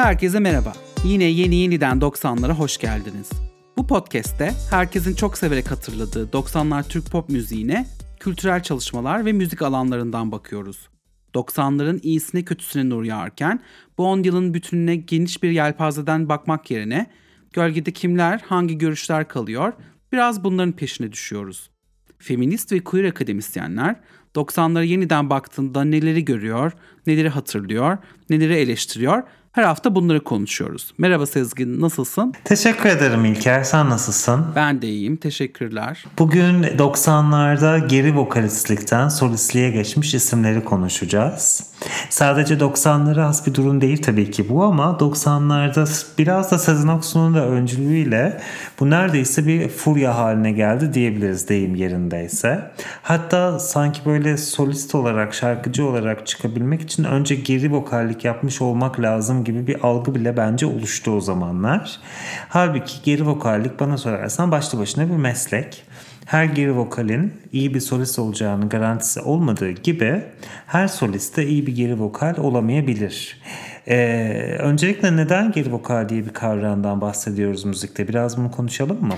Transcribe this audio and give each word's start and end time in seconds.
Herkese 0.00 0.38
merhaba. 0.38 0.72
Yine 1.04 1.24
yeni 1.24 1.54
yeniden 1.54 1.98
90'lara 1.98 2.52
hoş 2.52 2.78
geldiniz. 2.78 3.30
Bu 3.76 3.86
podcast'te 3.86 4.52
herkesin 4.70 5.14
çok 5.14 5.38
severek 5.38 5.70
hatırladığı 5.70 6.26
90'lar 6.26 6.88
Türk 6.88 7.10
pop 7.10 7.28
müziğine 7.28 7.86
kültürel 8.20 8.62
çalışmalar 8.62 9.24
ve 9.24 9.32
müzik 9.32 9.62
alanlarından 9.62 10.32
bakıyoruz. 10.32 10.88
90'ların 11.34 12.00
iyisine 12.02 12.44
kötüsüne 12.44 12.88
nur 12.88 13.04
yağarken 13.04 13.60
bu 13.98 14.06
10 14.06 14.22
yılın 14.22 14.54
bütününe 14.54 14.96
geniş 14.96 15.42
bir 15.42 15.50
yelpazeden 15.50 16.28
bakmak 16.28 16.70
yerine 16.70 17.06
gölgede 17.52 17.92
kimler, 17.92 18.40
hangi 18.46 18.78
görüşler 18.78 19.28
kalıyor 19.28 19.72
biraz 20.12 20.44
bunların 20.44 20.72
peşine 20.72 21.12
düşüyoruz. 21.12 21.70
Feminist 22.18 22.72
ve 22.72 22.84
queer 22.84 23.04
akademisyenler 23.04 23.96
90'lara 24.34 24.84
yeniden 24.84 25.30
baktığında 25.30 25.84
neleri 25.84 26.24
görüyor, 26.24 26.72
neleri 27.06 27.28
hatırlıyor, 27.28 27.98
neleri 28.30 28.54
eleştiriyor 28.54 29.22
her 29.52 29.62
hafta 29.62 29.94
bunları 29.94 30.24
konuşuyoruz. 30.24 30.94
Merhaba 30.98 31.26
Sezgin, 31.26 31.80
nasılsın? 31.80 32.34
Teşekkür 32.44 32.88
ederim 32.88 33.24
İlker, 33.24 33.62
sen 33.62 33.90
nasılsın? 33.90 34.46
Ben 34.56 34.82
de 34.82 34.88
iyiyim, 34.88 35.16
teşekkürler. 35.16 36.04
Bugün 36.18 36.62
90'larda 36.62 37.86
geri 37.86 38.16
vokalistlikten 38.16 39.08
solistliğe 39.08 39.70
geçmiş 39.70 40.14
isimleri 40.14 40.64
konuşacağız. 40.64 41.70
Sadece 42.10 42.54
90'lara 42.54 43.22
has 43.22 43.46
bir 43.46 43.54
durum 43.54 43.80
değil 43.80 44.02
tabii 44.02 44.30
ki 44.30 44.48
bu 44.48 44.64
ama 44.64 44.96
90'larda 45.00 46.06
biraz 46.18 46.50
da 46.50 46.58
Sezen 46.58 46.88
Aksu'nun 46.88 47.34
da 47.34 47.46
öncülüğüyle 47.46 48.40
bu 48.80 48.90
neredeyse 48.90 49.46
bir 49.46 49.68
furya 49.68 50.18
haline 50.18 50.52
geldi 50.52 50.94
diyebiliriz 50.94 51.48
deyim 51.48 51.74
yerindeyse. 51.74 52.70
Hatta 53.02 53.58
sanki 53.58 54.00
böyle 54.06 54.36
solist 54.36 54.94
olarak, 54.94 55.34
şarkıcı 55.34 55.86
olarak 55.86 56.26
çıkabilmek 56.26 56.82
için 56.82 57.04
önce 57.04 57.34
geri 57.34 57.72
vokallik 57.72 58.24
yapmış 58.24 58.62
olmak 58.62 59.00
lazım 59.00 59.39
gibi 59.44 59.66
bir 59.66 59.84
algı 59.84 60.14
bile 60.14 60.36
bence 60.36 60.66
oluştu 60.66 61.10
o 61.10 61.20
zamanlar. 61.20 62.00
Halbuki 62.48 63.02
geri 63.02 63.26
vokallik 63.26 63.80
bana 63.80 63.98
sorarsan 63.98 64.50
başlı 64.50 64.78
başına 64.78 65.08
bir 65.08 65.16
meslek. 65.16 65.84
Her 66.26 66.44
geri 66.44 66.76
vokalin 66.76 67.32
iyi 67.52 67.74
bir 67.74 67.80
solist 67.80 68.18
olacağını 68.18 68.68
garantisi 68.68 69.20
olmadığı 69.20 69.70
gibi 69.70 70.22
her 70.66 70.88
solist 70.88 71.36
de 71.36 71.46
iyi 71.46 71.66
bir 71.66 71.76
geri 71.76 72.00
vokal 72.00 72.36
olamayabilir. 72.36 73.40
Ee, 73.88 74.56
öncelikle 74.58 75.16
neden 75.16 75.52
geri 75.52 75.72
vokal 75.72 76.08
diye 76.08 76.24
bir 76.24 76.32
kavramdan 76.32 77.00
bahsediyoruz 77.00 77.64
müzikte? 77.64 78.08
Biraz 78.08 78.38
bunu 78.38 78.50
konuşalım 78.50 79.06
mı? 79.06 79.14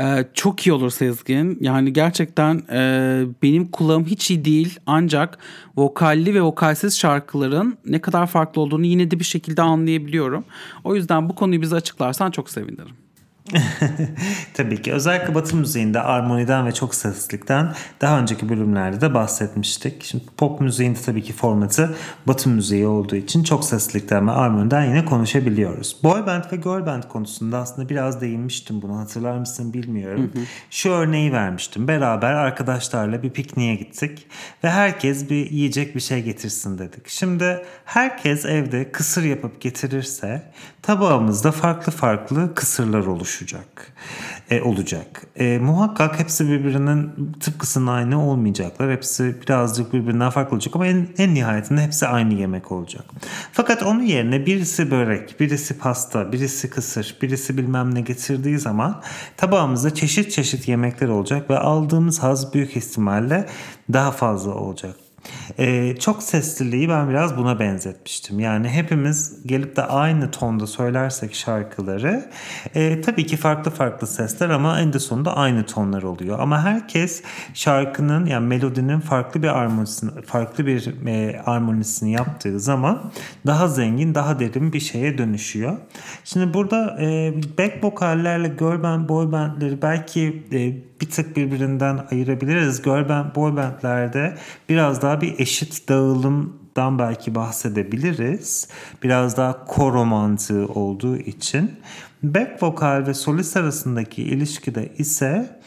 Ee, 0.00 0.24
çok 0.34 0.66
iyi 0.66 0.72
olur 0.72 0.90
Sezgin. 0.90 1.58
Yani 1.60 1.92
gerçekten 1.92 2.62
e, 2.72 3.22
benim 3.42 3.70
kulağım 3.70 4.04
hiç 4.04 4.30
iyi 4.30 4.44
değil. 4.44 4.78
Ancak 4.86 5.38
vokalli 5.76 6.34
ve 6.34 6.42
vokalsiz 6.42 6.98
şarkıların 6.98 7.78
ne 7.86 8.00
kadar 8.00 8.26
farklı 8.26 8.60
olduğunu 8.60 8.86
yine 8.86 9.10
de 9.10 9.18
bir 9.18 9.24
şekilde 9.24 9.62
anlayabiliyorum. 9.62 10.44
O 10.84 10.94
yüzden 10.94 11.28
bu 11.28 11.34
konuyu 11.34 11.62
bize 11.62 11.76
açıklarsan 11.76 12.30
çok 12.30 12.50
sevinirim. 12.50 13.05
Tabii 14.54 14.82
ki. 14.82 14.92
Özellikle 14.92 15.34
Batı 15.34 15.56
müziğinde 15.56 16.00
armoniden 16.00 16.66
ve 16.66 16.72
çok 16.72 16.94
seslilikten 16.94 17.74
daha 18.00 18.20
önceki 18.20 18.48
bölümlerde 18.48 19.00
de 19.00 19.14
bahsetmiştik. 19.14 20.04
Şimdi 20.04 20.24
pop 20.36 20.60
müziğinde 20.60 20.98
tabii 21.06 21.22
ki 21.22 21.32
formatı 21.32 21.96
Batı 22.26 22.48
müziği 22.48 22.86
olduğu 22.86 23.16
için 23.16 23.42
çok 23.42 23.64
seslilikten 23.64 24.28
ve 24.28 24.30
armoniden 24.30 24.84
yine 24.84 25.04
konuşabiliyoruz. 25.04 25.96
Boy 26.02 26.26
band 26.26 26.44
ve 26.52 26.56
girl 26.56 26.86
band 26.86 27.02
konusunda 27.02 27.58
aslında 27.58 27.88
biraz 27.88 28.20
değinmiştim 28.20 28.82
bunu. 28.82 28.98
Hatırlar 28.98 29.38
mısın 29.38 29.72
bilmiyorum. 29.72 30.30
Hı 30.34 30.38
hı. 30.38 30.44
Şu 30.70 30.90
örneği 30.90 31.32
vermiştim. 31.32 31.88
Beraber 31.88 32.32
arkadaşlarla 32.32 33.22
bir 33.22 33.30
pikniğe 33.30 33.74
gittik 33.74 34.26
ve 34.64 34.70
herkes 34.70 35.30
bir 35.30 35.50
yiyecek 35.50 35.94
bir 35.94 36.00
şey 36.00 36.22
getirsin 36.22 36.78
dedik. 36.78 37.08
Şimdi 37.08 37.62
herkes 37.84 38.44
evde 38.44 38.92
kısır 38.92 39.24
yapıp 39.24 39.60
getirirse 39.60 40.52
tabağımızda 40.86 41.52
farklı 41.52 41.92
farklı 41.92 42.54
kısırlar 42.54 43.06
oluşacak. 43.06 43.92
E, 44.50 44.62
olacak. 44.62 45.26
E, 45.36 45.58
muhakkak 45.58 46.20
hepsi 46.20 46.48
birbirinin 46.48 47.32
tıpkısının 47.40 47.86
aynı 47.86 48.28
olmayacaklar. 48.28 48.92
Hepsi 48.92 49.36
birazcık 49.42 49.92
birbirinden 49.92 50.30
farklı 50.30 50.54
olacak 50.54 50.76
ama 50.76 50.86
en, 50.86 51.08
en 51.18 51.34
nihayetinde 51.34 51.80
hepsi 51.80 52.06
aynı 52.06 52.34
yemek 52.34 52.72
olacak. 52.72 53.04
Fakat 53.52 53.82
onun 53.82 54.02
yerine 54.02 54.46
birisi 54.46 54.90
börek, 54.90 55.40
birisi 55.40 55.78
pasta, 55.78 56.32
birisi 56.32 56.70
kısır, 56.70 57.16
birisi 57.22 57.58
bilmem 57.58 57.94
ne 57.94 58.00
getirdiği 58.00 58.58
zaman 58.58 59.02
tabağımızda 59.36 59.94
çeşit 59.94 60.32
çeşit 60.32 60.68
yemekler 60.68 61.08
olacak 61.08 61.50
ve 61.50 61.58
aldığımız 61.58 62.22
haz 62.22 62.54
büyük 62.54 62.76
ihtimalle 62.76 63.46
daha 63.92 64.10
fazla 64.10 64.54
olacak. 64.54 65.05
Ee, 65.58 65.96
çok 66.00 66.22
sesliliği 66.22 66.88
ben 66.88 67.08
biraz 67.10 67.36
buna 67.36 67.58
benzetmiştim. 67.58 68.40
Yani 68.40 68.68
hepimiz 68.68 69.46
gelip 69.46 69.76
de 69.76 69.82
aynı 69.82 70.30
tonda 70.30 70.66
söylersek 70.66 71.34
şarkıları 71.34 72.30
e, 72.74 73.00
tabii 73.00 73.26
ki 73.26 73.36
farklı 73.36 73.70
farklı 73.70 74.06
sesler 74.06 74.48
ama 74.48 74.80
en 74.80 74.92
de 74.92 74.98
sonunda 74.98 75.36
aynı 75.36 75.66
tonlar 75.66 76.02
oluyor. 76.02 76.38
Ama 76.38 76.64
herkes 76.64 77.22
şarkının 77.54 78.26
yani 78.26 78.46
melodinin 78.46 79.00
farklı 79.00 79.42
bir 79.42 79.48
armonisini, 79.48 80.22
farklı 80.22 80.66
bir 80.66 81.06
e, 81.06 81.42
armonisini 81.46 82.12
yaptığı 82.12 82.60
zaman 82.60 83.12
daha 83.46 83.68
zengin, 83.68 84.14
daha 84.14 84.38
derin 84.38 84.72
bir 84.72 84.80
şeye 84.80 85.18
dönüşüyor. 85.18 85.76
Şimdi 86.24 86.54
burada 86.54 86.96
e, 87.00 87.34
back 87.58 87.84
vokallerle 87.84 88.48
girl 88.48 88.82
band, 88.82 89.08
boy 89.08 89.32
bandleri 89.32 89.82
belki 89.82 90.46
e, 90.52 90.95
bir 91.00 91.10
tık 91.10 91.36
birbirinden 91.36 92.06
ayırabiliriz. 92.10 92.82
Girl 92.82 93.08
band, 93.08 93.34
boy 93.34 93.56
bandlerde 93.56 94.36
biraz 94.68 95.02
daha 95.02 95.20
bir 95.20 95.38
eşit 95.38 95.88
dağılımdan 95.88 96.98
belki 96.98 97.34
bahsedebiliriz. 97.34 98.68
Biraz 99.02 99.36
daha 99.36 99.64
koro 99.64 100.04
mantığı 100.04 100.66
olduğu 100.66 101.16
için. 101.16 101.70
Back 102.22 102.62
vokal 102.62 103.06
ve 103.06 103.14
solist 103.14 103.56
arasındaki 103.56 104.22
ilişkide 104.22 104.92
ise 104.98 105.60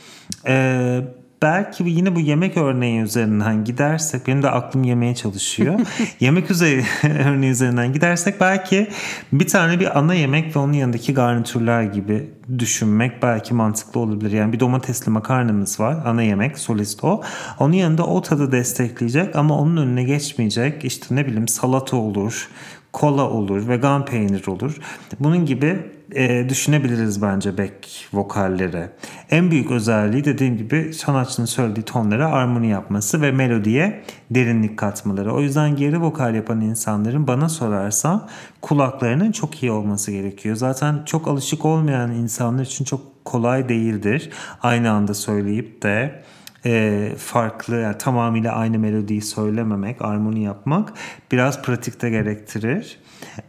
e, 0.47 1.01
belki 1.41 1.83
yine 1.83 2.16
bu 2.16 2.19
yemek 2.19 2.57
örneği 2.57 3.01
üzerinden 3.01 3.63
gidersek 3.63 4.27
benim 4.27 4.44
de 4.44 4.50
aklım 4.50 4.83
yemeye 4.83 5.16
çalışıyor. 5.16 5.79
yemek 6.19 6.51
üzeri 6.51 6.83
örneği 7.25 7.51
üzerinden 7.51 7.94
gidersek 7.94 8.41
belki 8.41 8.88
bir 9.33 9.47
tane 9.47 9.79
bir 9.79 10.00
ana 10.00 10.13
yemek 10.13 10.55
ve 10.55 10.59
onun 10.59 10.73
yanındaki 10.73 11.13
garnitürler 11.13 11.83
gibi 11.83 12.29
düşünmek 12.59 13.23
belki 13.23 13.53
mantıklı 13.53 14.00
olabilir. 14.00 14.31
Yani 14.31 14.53
bir 14.53 14.59
domatesli 14.59 15.11
makarnamız 15.11 15.79
var. 15.79 15.97
Ana 16.05 16.23
yemek 16.23 16.57
solist 16.57 17.03
o. 17.03 17.22
Onun 17.59 17.73
yanında 17.73 18.06
o 18.06 18.21
tadı 18.21 18.51
destekleyecek 18.51 19.35
ama 19.35 19.57
onun 19.59 19.77
önüne 19.77 20.03
geçmeyecek. 20.03 20.85
İşte 20.85 21.16
ne 21.16 21.25
bileyim 21.25 21.47
salata 21.47 21.97
olur, 21.97 22.50
kola 22.94 23.29
olur, 23.29 23.67
vegan 23.67 24.06
peynir 24.06 24.47
olur. 24.47 24.77
Bunun 25.19 25.45
gibi 25.45 25.79
e, 26.15 26.49
düşünebiliriz 26.49 27.21
bence 27.21 27.57
back 27.57 27.73
vokalleri. 28.13 28.89
En 29.29 29.51
büyük 29.51 29.71
özelliği 29.71 30.25
dediğim 30.25 30.57
gibi 30.57 30.93
sanatçının 30.93 31.45
söylediği 31.45 31.85
tonlara 31.85 32.31
armoni 32.31 32.69
yapması 32.69 33.21
ve 33.21 33.31
melodiye 33.31 34.03
derinlik 34.31 34.77
katmaları. 34.77 35.33
O 35.33 35.41
yüzden 35.41 35.75
geri 35.75 36.01
vokal 36.01 36.35
yapan 36.35 36.61
insanların 36.61 37.27
bana 37.27 37.49
sorarsa 37.49 38.27
kulaklarının 38.61 39.31
çok 39.31 39.63
iyi 39.63 39.71
olması 39.71 40.11
gerekiyor. 40.11 40.55
Zaten 40.55 41.03
çok 41.05 41.27
alışık 41.27 41.65
olmayan 41.65 42.11
insanlar 42.11 42.63
için 42.63 42.85
çok 42.85 43.25
kolay 43.25 43.69
değildir. 43.69 44.29
Aynı 44.61 44.91
anda 44.91 45.13
söyleyip 45.13 45.83
de 45.83 46.23
e, 46.65 47.11
farklı 47.17 47.75
yani 47.75 47.97
tamamıyla 47.97 48.53
aynı 48.53 48.79
melodiyi 48.79 49.21
söylememek, 49.21 50.01
armoni 50.01 50.43
yapmak 50.43 50.93
biraz 51.31 51.61
pratikte 51.61 52.09
gerektirir. 52.09 52.99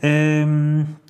E, 0.03 0.45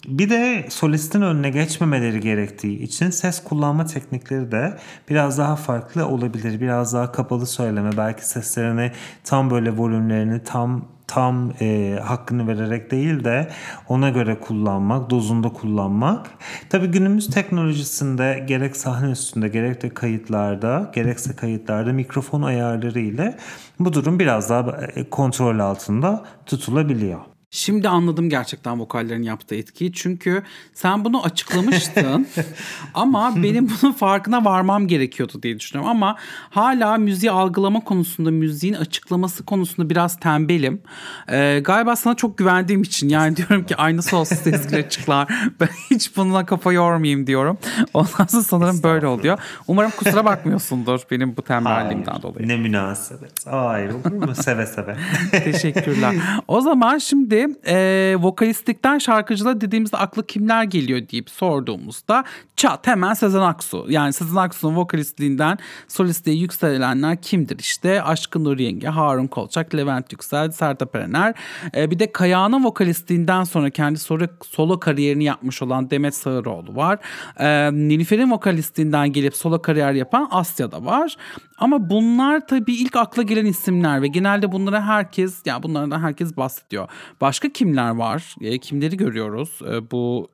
bir 0.07 0.31
de 0.31 0.67
solistin 0.69 1.23
önüne 1.23 1.51
geçmemeleri 1.51 2.21
gerektiği 2.21 2.79
için 2.79 3.11
ses 3.11 3.45
kullanma 3.45 3.85
teknikleri 3.87 4.53
de 4.53 4.79
biraz 5.09 5.39
daha 5.39 5.57
farklı 5.57 6.07
olabilir. 6.07 6.61
Biraz 6.61 6.95
daha 6.95 7.13
kapalı 7.13 7.47
söyleme, 7.47 7.91
belki 7.97 8.29
seslerini 8.29 8.93
tam 9.25 9.51
böyle 9.51 9.77
volümlerini 9.77 10.45
tam 10.45 10.85
tam 11.11 11.53
e, 11.61 11.99
hakkını 12.05 12.49
vererek 12.49 12.91
değil 12.91 13.25
de 13.25 13.51
ona 13.89 14.11
göre 14.11 14.41
kullanmak, 14.41 15.11
dozunda 15.11 15.49
kullanmak. 15.49 16.27
Tabi 16.69 16.87
günümüz 16.87 17.27
teknolojisinde 17.27 18.45
gerek 18.49 18.77
sahne 18.77 19.11
üstünde 19.11 19.49
gerek 19.49 19.83
de 19.83 19.89
kayıtlarda, 19.89 20.91
gerekse 20.95 21.37
kayıtlarda 21.37 21.93
mikrofon 21.93 22.43
ayarları 22.43 23.01
ile 23.01 23.37
bu 23.79 23.93
durum 23.93 24.19
biraz 24.19 24.51
daha 24.51 24.77
e, 24.95 25.11
kontrol 25.11 25.59
altında 25.59 26.25
tutulabiliyor. 26.47 27.30
Şimdi 27.53 27.89
anladım 27.89 28.29
gerçekten 28.29 28.81
vokallerin 28.81 29.23
yaptığı 29.23 29.55
etkiyi. 29.55 29.93
Çünkü 29.93 30.43
sen 30.75 31.05
bunu 31.05 31.25
açıklamıştın 31.25 32.27
ama 32.95 33.43
benim 33.43 33.71
bunun 33.83 33.93
farkına 33.93 34.45
varmam 34.45 34.87
gerekiyordu 34.87 35.43
diye 35.43 35.59
düşünüyorum. 35.59 35.91
Ama 35.91 36.17
hala 36.51 36.97
müziği 36.97 37.31
algılama 37.31 37.81
konusunda, 37.81 38.31
müziğin 38.31 38.75
açıklaması 38.75 39.45
konusunda 39.45 39.91
biraz 39.91 40.21
tembelim. 40.21 40.83
Ee, 41.29 41.61
galiba 41.65 41.97
sana 41.97 42.15
çok 42.15 42.39
güvendiğim 42.39 42.83
için 42.83 43.09
yani 43.09 43.37
diyorum 43.37 43.67
ki 43.67 43.77
aynısı 43.77 44.17
olsun 44.17 44.37
sesli 44.37 44.77
açıklar. 44.77 45.29
Ben 45.61 45.69
hiç 45.91 46.17
bununla 46.17 46.47
kafa 46.47 46.73
yormayayım 46.73 47.27
diyorum. 47.27 47.59
Ondan 47.95 48.27
sonra 48.27 48.43
sanırım 48.43 48.83
böyle 48.83 49.07
oluyor. 49.07 49.39
Umarım 49.69 49.91
kusura 49.91 50.25
bakmıyorsundur 50.25 51.01
benim 51.11 51.37
bu 51.37 51.43
tembelliğimden 51.43 52.23
dolayı. 52.23 52.49
Ne 52.49 52.57
münasebet. 52.57 53.47
Hayır 53.47 53.91
olur 53.91 54.13
mu? 54.13 54.35
Seve 54.35 54.67
seve. 54.67 54.97
Teşekkürler. 55.31 56.15
O 56.49 56.61
zaman 56.61 56.99
şimdi 56.99 57.40
E, 57.67 58.17
vokalistlikten 58.19 58.99
şarkıcılar 58.99 59.61
dediğimizde 59.61 59.97
aklı 59.97 60.27
kimler 60.27 60.65
geliyor 60.65 61.09
deyip 61.09 61.31
sorduğumuzda 61.31 62.25
çat 62.57 62.87
hemen 62.87 63.15
Sezen 63.15 63.41
Aksu. 63.41 63.87
Yani 63.89 64.13
Sezen 64.13 64.37
Aksu'nun 64.37 64.77
vokalistliğinden 64.77 65.59
solistliğe 65.89 66.37
yükselenler 66.37 67.23
kimdir 67.23 67.59
işte? 67.59 68.03
Aşkın 68.03 68.45
Nur 68.45 68.59
Yenge, 68.59 68.89
Harun 68.89 69.27
Kolçak, 69.27 69.75
Levent 69.75 70.13
Yüksel, 70.13 70.51
Sertab 70.51 70.95
Erener. 70.95 71.35
E, 71.77 71.91
bir 71.91 71.99
de 71.99 72.13
Kaya'nın 72.13 72.65
vokalistliğinden 72.65 73.45
sonra 73.45 73.71
kendi 73.71 73.99
solo, 73.99 74.27
solo 74.45 74.81
kariyerini 74.81 75.25
yapmış 75.25 75.63
olan 75.63 75.91
Demet 75.91 76.15
Sağıroğlu 76.15 76.77
var. 76.77 76.99
E, 77.39 77.71
Nilüfer'in 77.73 78.31
vokalistliğinden 78.31 79.13
gelip 79.13 79.37
solo 79.37 79.63
kariyer 79.63 79.93
yapan 79.93 80.29
Asya 80.31 80.73
da 80.73 80.85
var. 80.85 81.17
Ama 81.61 81.91
bunlar 81.91 82.47
tabii 82.47 82.75
ilk 82.75 82.97
akla 82.97 83.23
gelen 83.23 83.47
isimler 83.47 84.03
ve 84.03 84.07
genelde 84.07 84.53
bunlara 84.53 84.83
herkes 84.87 85.43
ya 85.47 85.53
yani 85.53 85.63
bunlardan 85.63 86.01
herkes 86.01 86.37
bahsediyor. 86.37 86.89
Başka 87.21 87.49
kimler 87.49 87.91
var? 87.91 88.35
E, 88.41 88.59
kimleri 88.59 88.97
görüyoruz 88.97 89.59
e, 89.73 89.91
bu 89.91 90.29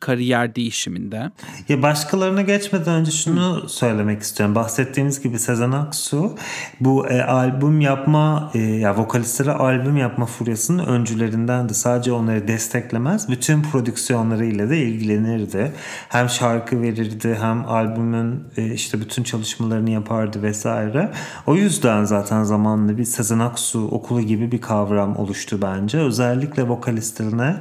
kariyer 0.00 0.54
değişiminde? 0.54 1.30
Ya 1.68 1.82
başkalarına 1.82 2.42
geçmeden 2.42 2.94
önce 2.94 3.10
şunu 3.10 3.62
Hı. 3.62 3.68
söylemek 3.68 4.22
istiyorum. 4.22 4.54
Bahsettiğimiz 4.54 5.22
gibi 5.22 5.38
Sezen 5.38 5.72
Aksu 5.72 6.36
bu 6.80 7.08
e, 7.08 7.22
albüm 7.22 7.80
yapma 7.80 8.50
e, 8.54 8.58
ya 8.58 8.96
vokalistlere 8.96 9.50
albüm 9.50 9.96
yapma 9.96 10.26
furyasının 10.26 10.86
öncülerinden 10.86 11.68
de 11.68 11.74
sadece 11.74 12.12
onları 12.12 12.48
desteklemez. 12.48 13.28
Bütün 13.28 13.62
prodüksiyonlarıyla 13.62 14.70
da 14.70 14.74
ilgilenirdi. 14.74 15.72
Hem 16.08 16.28
şarkı 16.28 16.82
verirdi 16.82 17.36
hem 17.40 17.68
albümün 17.68 18.44
e, 18.56 18.72
işte 18.72 19.00
bütün 19.00 19.22
çalışmalarını 19.22 19.90
yapardı 19.90 20.42
vesaire. 20.42 21.10
O 21.46 21.54
yüzden 21.54 22.04
zaten 22.04 22.42
zamanla 22.42 22.98
bir 22.98 23.04
Sezen 23.04 23.38
Aksu 23.38 23.88
okulu 23.88 24.20
gibi 24.20 24.52
bir 24.52 24.60
kavram 24.60 25.16
oluştu 25.16 25.58
bence. 25.62 25.98
Özellikle 25.98 26.68
vokalistlerine 26.68 27.56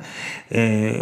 e, 0.54 0.94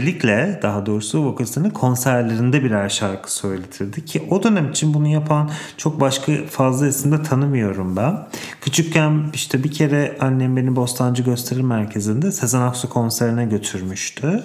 öncelikle 0.00 0.60
daha 0.62 0.86
doğrusu 0.86 1.24
vokalistlerine 1.24 1.72
konserlerinde 1.72 2.64
birer 2.64 2.88
şarkı 2.88 3.32
söyletirdi 3.34 4.04
ki 4.04 4.22
o 4.30 4.42
dönem 4.42 4.70
için 4.70 4.94
bunu 4.94 5.08
yapan 5.08 5.50
çok 5.76 6.00
başka 6.00 6.32
fazla 6.50 6.86
isim 6.86 7.12
de 7.12 7.22
tanımıyorum 7.22 7.96
ben. 7.96 8.28
Küçükken 8.60 9.30
işte 9.34 9.64
bir 9.64 9.72
kere 9.72 10.16
annem 10.20 10.56
beni 10.56 10.76
Bostancı 10.76 11.22
Gösteri 11.22 11.62
Merkezi'nde 11.62 12.32
Sezen 12.32 12.60
Aksu 12.60 12.88
konserine 12.88 13.44
götürmüştü. 13.44 14.42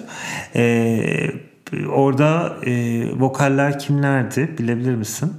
Eee 0.54 1.34
orada 1.92 2.56
e, 2.66 3.02
vokaller 3.20 3.78
kimlerdi 3.78 4.54
bilebilir 4.58 4.94
misin? 4.94 5.32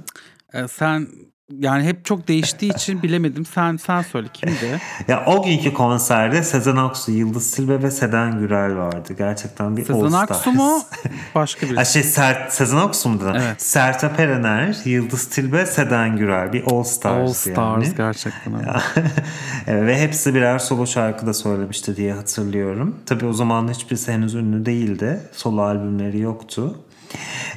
E, 0.52 0.68
sen 0.68 1.06
yani 1.52 1.84
hep 1.84 2.04
çok 2.04 2.28
değiştiği 2.28 2.74
için 2.74 3.02
bilemedim. 3.02 3.46
Sen 3.46 3.76
sen 3.76 4.02
söyle 4.02 4.28
kimdi? 4.32 4.80
ya 5.08 5.24
o 5.26 5.42
günkü 5.42 5.74
konserde 5.74 6.42
Sezen 6.42 6.76
Aksu, 6.76 7.12
Yıldız 7.12 7.50
Silbe 7.50 7.82
ve 7.82 7.90
Seden 7.90 8.38
Gürel 8.38 8.76
vardı. 8.76 9.14
Gerçekten 9.18 9.76
bir 9.76 9.84
Sezen 9.84 10.12
Aksu 10.12 10.52
mu? 10.52 10.82
Başka 11.34 11.70
bir. 11.70 11.84
şey 11.84 12.02
Ser, 12.02 12.46
Sezen 12.50 12.76
Aksu 12.76 13.08
mu? 13.08 13.18
Evet. 13.30 13.62
Sertab 13.62 14.18
Erener, 14.18 14.76
Yıldız 14.84 15.28
Tilbe, 15.28 15.66
Seden 15.66 16.16
Gürel. 16.16 16.52
Bir 16.52 16.64
All 16.66 16.82
Stars, 16.82 17.28
All 17.28 17.32
Stars 17.32 17.86
yani. 17.86 17.96
gerçekten. 17.96 18.52
evet, 19.66 19.86
ve 19.86 20.00
hepsi 20.00 20.34
birer 20.34 20.58
solo 20.58 20.86
şarkı 20.86 21.26
da 21.26 21.34
söylemişti 21.34 21.96
diye 21.96 22.12
hatırlıyorum. 22.12 22.96
Tabii 23.06 23.26
o 23.26 23.32
zaman 23.32 23.68
hiçbirisi 23.68 24.12
henüz 24.12 24.34
ünlü 24.34 24.66
değildi. 24.66 25.20
Solo 25.32 25.62
albümleri 25.62 26.18
yoktu. 26.18 26.76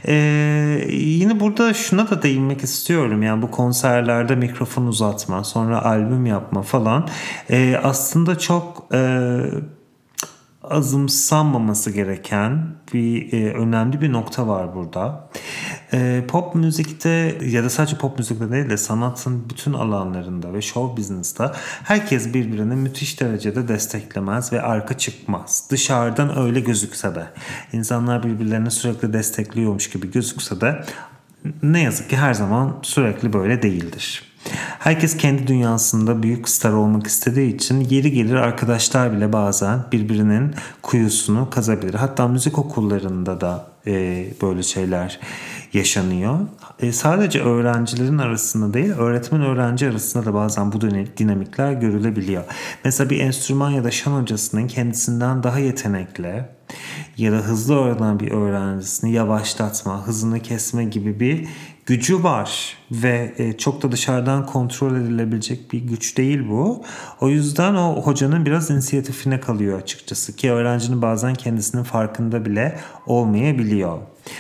Ee, 0.08 0.88
yine 0.90 1.40
burada 1.40 1.74
şuna 1.74 2.10
da 2.10 2.22
değinmek 2.22 2.64
istiyorum. 2.64 3.24
Yani 3.24 3.42
bu 3.42 3.52
konserlerde 3.52 4.36
mikrofon 4.36 4.86
uzatma, 4.86 5.44
sonra 5.44 5.86
albüm 5.86 6.26
yapma 6.26 6.62
falan 6.62 7.08
ee, 7.50 7.76
aslında 7.84 8.38
çok 8.40 8.88
e, 8.94 9.00
azımsanmaması 10.64 11.92
gereken 11.92 12.76
bir 12.94 13.34
e, 13.34 13.54
önemli 13.54 14.02
bir 14.02 14.12
nokta 14.12 14.48
var 14.48 14.76
burada. 14.76 15.30
E, 15.94 16.24
pop 16.28 16.56
müzikte 16.56 17.38
ya 17.46 17.64
da 17.64 17.70
sadece 17.70 17.98
pop 17.98 18.18
müzikte 18.18 18.52
değil 18.52 18.70
de 18.70 18.78
sanatın 18.78 19.50
bütün 19.50 19.74
alanlarında 19.74 20.54
ve 20.54 20.62
show 20.62 20.98
business'ta 20.98 21.56
herkes 21.84 22.34
birbirini 22.34 22.76
müthiş 22.76 23.22
derecede 23.22 23.68
desteklemez 23.68 24.54
ve 24.54 24.62
arka 24.62 24.98
çıkmaz. 24.98 25.68
Dışarıdan 25.72 26.38
öyle 26.38 26.60
gözükse 26.60 27.16
de 27.16 27.26
insanlar 27.74 28.24
birbirlerini 28.24 28.72
sürekli 28.72 29.14
destekliyormuş 29.14 29.90
gibi 29.90 30.12
gözükse 30.12 30.62
de 30.62 30.84
ne 31.64 31.82
yazık 31.82 32.10
ki 32.10 32.18
her 32.18 32.34
zaman 32.34 32.80
sürekli 32.82 33.34
böyle 33.34 33.62
değildir. 33.62 34.31
Herkes 34.80 35.18
kendi 35.18 35.48
dünyasında 35.48 36.24
büyük 36.24 36.50
star 36.50 36.72
olmak 36.72 37.08
istediği 37.08 37.56
için 37.56 37.80
yeri 37.80 38.12
gelir 38.12 38.36
arkadaşlar 38.36 39.14
bile 39.14 39.34
bazen 39.34 39.80
birbirinin 39.92 40.56
kuyusunu 40.82 41.50
kazabilir. 41.50 41.94
Hatta 41.94 42.28
müzik 42.28 42.58
okullarında 42.60 43.42
da 43.42 43.68
e, 43.88 44.26
böyle 44.42 44.64
şeyler 44.64 45.20
yaşanıyor. 45.74 46.40
E, 46.80 46.92
sadece 46.92 47.42
öğrencilerin 47.42 48.18
arasında 48.18 48.74
değil, 48.74 48.92
öğretmen 48.92 49.42
öğrenci 49.42 49.90
arasında 49.90 50.26
da 50.26 50.34
bazen 50.34 50.72
bu 50.72 50.82
dinamikler 51.18 51.74
görülebiliyor. 51.74 52.44
Mesela 52.84 53.10
bir 53.10 53.20
enstrüman 53.20 53.70
ya 53.70 53.84
da 53.84 53.92
şan 53.92 54.22
hocasının 54.22 54.68
kendisinden 54.68 55.44
daha 55.44 55.60
yetenekli 55.60 56.46
ya 57.18 57.32
da 57.32 57.36
hızlı 57.36 57.76
öğrenen 57.76 58.20
bir 58.20 58.32
öğrencisini 58.32 59.12
yavaşlatma, 59.12 60.08
hızını 60.08 60.40
kesme 60.40 60.84
gibi 60.84 61.20
bir 61.20 61.48
gücü 61.92 62.24
var 62.24 62.78
ve 62.92 63.34
e, 63.38 63.58
çok 63.58 63.82
da 63.82 63.92
dışarıdan 63.92 64.46
kontrol 64.46 64.96
edilebilecek 64.96 65.72
bir 65.72 65.80
güç 65.80 66.18
değil 66.18 66.50
bu. 66.50 66.84
O 67.22 67.30
yüzden 67.30 67.76
o 67.76 68.02
hocanın 68.02 68.46
biraz 68.46 68.70
inisiyatifine 68.70 69.40
kalıyor 69.40 69.82
açıkçası 69.82 70.36
ki 70.36 70.52
öğrencinin 70.52 71.02
bazen 71.02 71.36
kendisinin 71.36 71.84
farkında 71.84 72.46
bile 72.46 72.80
olmayabiliyor. 73.06 73.98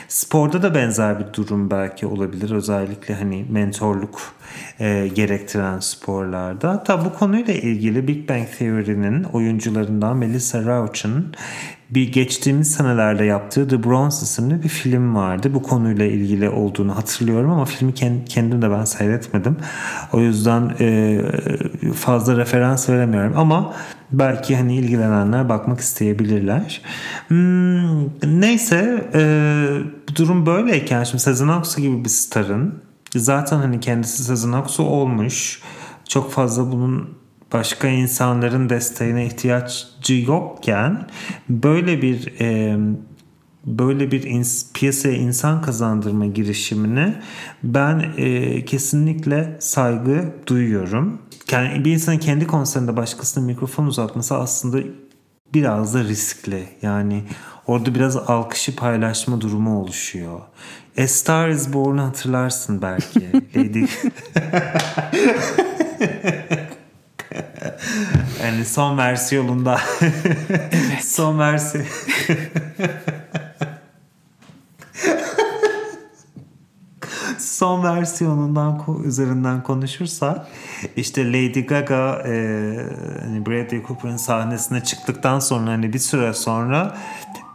Sporda 0.07 0.63
da 0.63 0.75
benzer 0.75 1.19
bir 1.19 1.33
durum 1.33 1.71
belki 1.71 2.07
olabilir. 2.07 2.51
Özellikle 2.51 3.15
hani 3.15 3.45
mentorluk 3.49 4.21
e, 4.79 5.07
gerektiren 5.07 5.79
sporlarda. 5.79 6.69
Hatta 6.69 7.05
bu 7.05 7.13
konuyla 7.13 7.53
ilgili 7.53 8.07
Big 8.07 8.29
Bang 8.29 8.47
Theory'nin 8.57 9.23
oyuncularından 9.23 10.17
Melissa 10.17 10.65
Rauch'ın 10.65 11.35
bir 11.89 12.11
geçtiğimiz 12.11 12.71
senelerde 12.71 13.25
yaptığı 13.25 13.67
The 13.67 13.83
Bronze 13.83 14.23
isimli 14.23 14.63
bir 14.63 14.69
film 14.69 15.15
vardı. 15.15 15.53
Bu 15.53 15.63
konuyla 15.63 16.05
ilgili 16.05 16.49
olduğunu 16.49 16.97
hatırlıyorum 16.97 17.51
ama 17.51 17.65
filmi 17.65 17.93
kendim 18.25 18.61
de 18.61 18.71
ben 18.71 18.85
seyretmedim. 18.85 19.57
O 20.13 20.19
yüzden 20.19 20.75
e, 20.79 21.19
fazla 21.95 22.37
referans 22.37 22.89
veremiyorum 22.89 23.33
ama 23.37 23.73
belki 24.11 24.55
hani 24.55 24.75
ilgilenenler 24.75 25.49
bakmak 25.49 25.79
isteyebilirler. 25.79 26.81
Hmm, 27.27 28.03
neyse 28.41 29.09
e, 29.13 29.23
durum 30.15 30.45
böyleyken 30.45 31.03
şimdi 31.03 31.23
Sezen 31.23 31.47
Aksu 31.47 31.81
gibi 31.81 32.03
bir 32.03 32.09
starın 32.09 32.81
zaten 33.15 33.57
hani 33.57 33.79
kendisi 33.79 34.23
Sezen 34.23 34.51
Aksu 34.51 34.83
olmuş. 34.83 35.61
Çok 36.07 36.31
fazla 36.31 36.71
bunun 36.71 37.21
başka 37.53 37.87
insanların 37.87 38.69
desteğine 38.69 39.25
ihtiyacı 39.25 40.13
yokken 40.27 41.07
böyle 41.49 42.01
bir 42.01 42.33
e, 42.41 42.77
böyle 43.65 44.11
bir 44.11 44.23
ins, 44.23 44.65
piyasaya 44.73 45.15
insan 45.15 45.61
kazandırma 45.61 46.25
girişimine 46.25 47.21
ben 47.63 48.13
e, 48.17 48.65
kesinlikle 48.65 49.57
saygı 49.59 50.33
duyuyorum. 50.47 51.21
Yani 51.51 51.85
bir 51.85 51.91
insanın 51.91 52.17
kendi 52.17 52.47
konserinde 52.47 52.97
başkasına 52.97 53.45
mikrofon 53.45 53.85
uzatması 53.85 54.37
aslında 54.37 54.87
biraz 55.53 55.93
da 55.93 56.03
riskli. 56.03 56.63
Yani 56.81 57.23
orada 57.67 57.95
biraz 57.95 58.17
alkışı 58.17 58.75
paylaşma 58.75 59.41
durumu 59.41 59.79
oluşuyor. 59.81 60.39
A 60.97 61.07
Star 61.07 61.49
is 61.49 61.73
Born'u 61.73 62.03
hatırlarsın 62.03 62.81
belki. 62.81 63.31
Lady 63.55 63.85
yani 68.43 68.65
son 68.65 68.97
versiyonunda 68.97 69.81
evet. 70.01 71.05
son 71.05 71.39
versiyon 71.39 71.85
son 77.61 77.83
versiyonundan 77.83 78.81
üzerinden 79.03 79.63
konuşursak 79.63 80.47
işte 80.95 81.27
Lady 81.27 81.65
Gaga 81.65 82.23
e, 82.25 82.33
hani 83.23 83.45
Bradley 83.45 83.83
Cooper'ın 83.87 84.17
sahnesine 84.17 84.83
çıktıktan 84.83 85.39
sonra 85.39 85.71
hani 85.71 85.93
bir 85.93 85.99
süre 85.99 86.33
sonra 86.33 86.97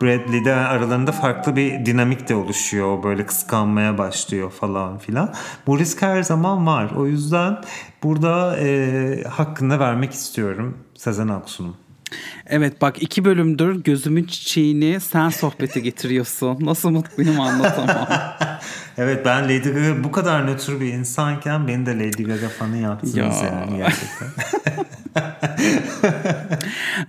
Bradley'de 0.03 0.55
aralarında 0.55 1.13
farklı 1.13 1.57
bir 1.57 1.87
dinamik 1.87 2.29
de 2.29 2.35
oluşuyor. 2.35 3.03
Böyle 3.03 3.27
kıskanmaya 3.27 3.99
başlıyor 3.99 4.51
falan 4.51 4.99
filan. 4.99 5.35
Bu 5.67 5.79
risk 5.79 6.03
her 6.03 6.23
zaman 6.23 6.67
var. 6.67 6.91
O 6.97 7.07
yüzden 7.07 7.61
burada 8.03 8.57
e, 8.59 9.25
hakkını 9.25 9.79
vermek 9.79 10.13
istiyorum 10.13 10.79
Sezen 10.95 11.29
Aksu'nun. 11.29 11.86
Evet 12.47 12.81
bak 12.81 13.03
iki 13.03 13.25
bölümdür 13.25 13.85
gözümün 13.85 14.25
çiçeğini 14.25 15.01
sen 15.01 15.29
sohbete 15.29 15.81
getiriyorsun. 15.81 16.59
Nasıl 16.61 16.91
mutluyum 16.91 17.41
anlatamam. 17.41 18.09
evet 18.99 19.25
ben 19.25 19.45
Lady 19.45 19.71
Gaga 19.71 20.05
bu 20.05 20.13
kadar 20.13 20.47
nötr 20.47 20.81
bir 20.81 20.93
insanken 20.93 21.69
beni 21.69 21.87
de 21.87 21.95
Lady 21.99 22.23
Gaga 22.23 22.49
fanı 22.49 22.77
yaptınız 22.77 23.17
ya. 23.17 23.25
yani 23.25 23.77
gerçekten. 23.77 24.29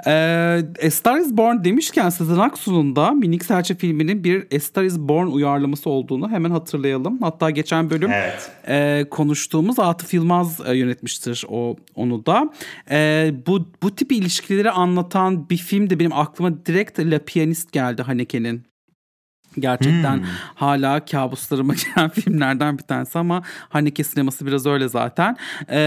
Ee, 0.05 0.63
A 0.87 0.91
Star 0.91 1.17
Is 1.19 1.37
Born 1.37 1.63
demişken 1.63 2.09
Sezen 2.09 2.37
Aksu'nun 2.37 2.95
da 2.95 3.11
Minik 3.11 3.45
Serçe 3.45 3.75
filminin 3.75 4.23
bir 4.23 4.47
A 4.55 4.59
Star 4.59 4.83
Is 4.83 4.99
Born 4.99 5.27
uyarlaması 5.27 5.89
olduğunu 5.89 6.29
hemen 6.29 6.51
hatırlayalım. 6.51 7.21
Hatta 7.21 7.49
geçen 7.49 7.89
bölüm 7.89 8.11
Evet. 8.11 8.51
e, 8.67 9.05
konuştuğumuz 9.11 9.79
Atıf 9.79 10.13
Yılmaz 10.13 10.59
e, 10.67 10.77
yönetmiştir 10.77 11.45
o 11.49 11.75
onu 11.95 12.25
da. 12.25 12.49
E, 12.91 13.31
bu 13.47 13.67
bu 13.83 13.95
tip 13.95 14.11
ilişkileri 14.11 14.71
anlatan 14.71 15.49
bir 15.49 15.57
film 15.57 15.89
de 15.89 15.99
benim 15.99 16.13
aklıma 16.13 16.65
direkt 16.65 16.99
La 16.99 17.19
Pianist 17.19 17.71
geldi 17.71 18.01
Haneke'nin. 18.01 18.63
Gerçekten 19.59 20.25
hala 20.55 21.05
kabuslarıma 21.05 21.73
giren 21.95 22.09
filmlerden 22.09 22.77
bir 22.77 22.83
tanesi 22.83 23.19
ama 23.19 23.43
Haneke 23.69 24.03
sineması 24.03 24.45
biraz 24.45 24.65
öyle 24.65 24.87
zaten. 24.87 25.37
Ee, 25.69 25.79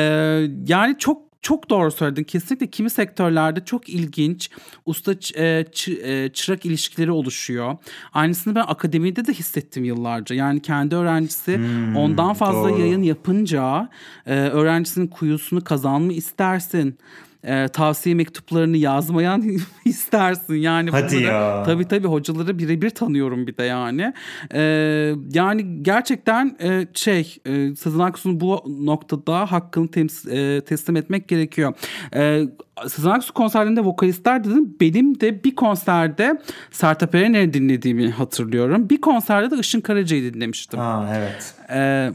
yani 0.66 0.96
çok 0.98 1.29
çok 1.42 1.70
doğru 1.70 1.90
söyledin. 1.90 2.24
Kesinlikle 2.24 2.66
kimi 2.66 2.90
sektörlerde 2.90 3.64
çok 3.64 3.88
ilginç 3.88 4.50
usta 4.86 5.12
e, 5.34 5.64
e, 6.02 6.28
çırak 6.32 6.66
ilişkileri 6.66 7.10
oluşuyor. 7.10 7.76
Aynısını 8.12 8.54
ben 8.54 8.64
akademide 8.66 9.26
de 9.26 9.32
hissettim 9.32 9.84
yıllarca. 9.84 10.36
Yani 10.36 10.62
kendi 10.62 10.94
öğrencisi 10.94 11.60
ondan 11.96 12.34
fazla 12.34 12.68
doğru. 12.68 12.80
yayın 12.80 13.02
yapınca 13.02 13.88
e, 14.26 14.34
öğrencisinin 14.34 15.06
kuyusunu 15.06 15.64
kazanma 15.64 16.12
istersin. 16.12 16.98
E, 17.44 17.68
tavsiye 17.68 18.14
mektuplarını 18.14 18.76
yazmayan 18.76 19.44
istersin. 19.84 20.54
Yani 20.54 20.90
Hadi 20.90 21.12
bunları- 21.16 21.22
ya. 21.24 21.62
Tabii 21.66 21.88
tabii 21.88 22.06
hocaları 22.08 22.58
birebir 22.58 22.90
tanıyorum 22.90 23.46
bir 23.46 23.56
de 23.56 23.62
yani. 23.62 24.12
Ee, 24.54 25.14
yani 25.32 25.82
gerçekten 25.82 26.56
e, 26.62 26.86
şey 26.94 27.36
e, 27.46 27.74
Sezen 27.74 27.98
Aksu'nun 27.98 28.40
bu 28.40 28.64
noktada 28.80 29.52
hakkını 29.52 29.86
tems- 29.86 30.30
e, 30.30 30.60
teslim 30.60 30.96
etmek 30.96 31.28
gerekiyor. 31.28 31.74
Ee, 32.14 32.42
Sezen 32.88 33.10
Aksu 33.10 33.34
konserlerinde 33.34 33.80
vokalistler 33.84 34.44
dedim. 34.44 34.76
Benim 34.80 35.20
de 35.20 35.44
bir 35.44 35.54
konserde 35.54 36.40
Sertab 36.70 37.14
Erener'i 37.14 37.52
dinlediğimi 37.54 38.10
hatırlıyorum. 38.10 38.90
Bir 38.90 39.00
konserde 39.00 39.50
de 39.56 39.60
Işın 39.60 39.80
Karaca'yı 39.80 40.34
dinlemiştim. 40.34 40.80
Aa 40.80 41.16
evet. 41.16 41.54
Ee, 41.70 42.10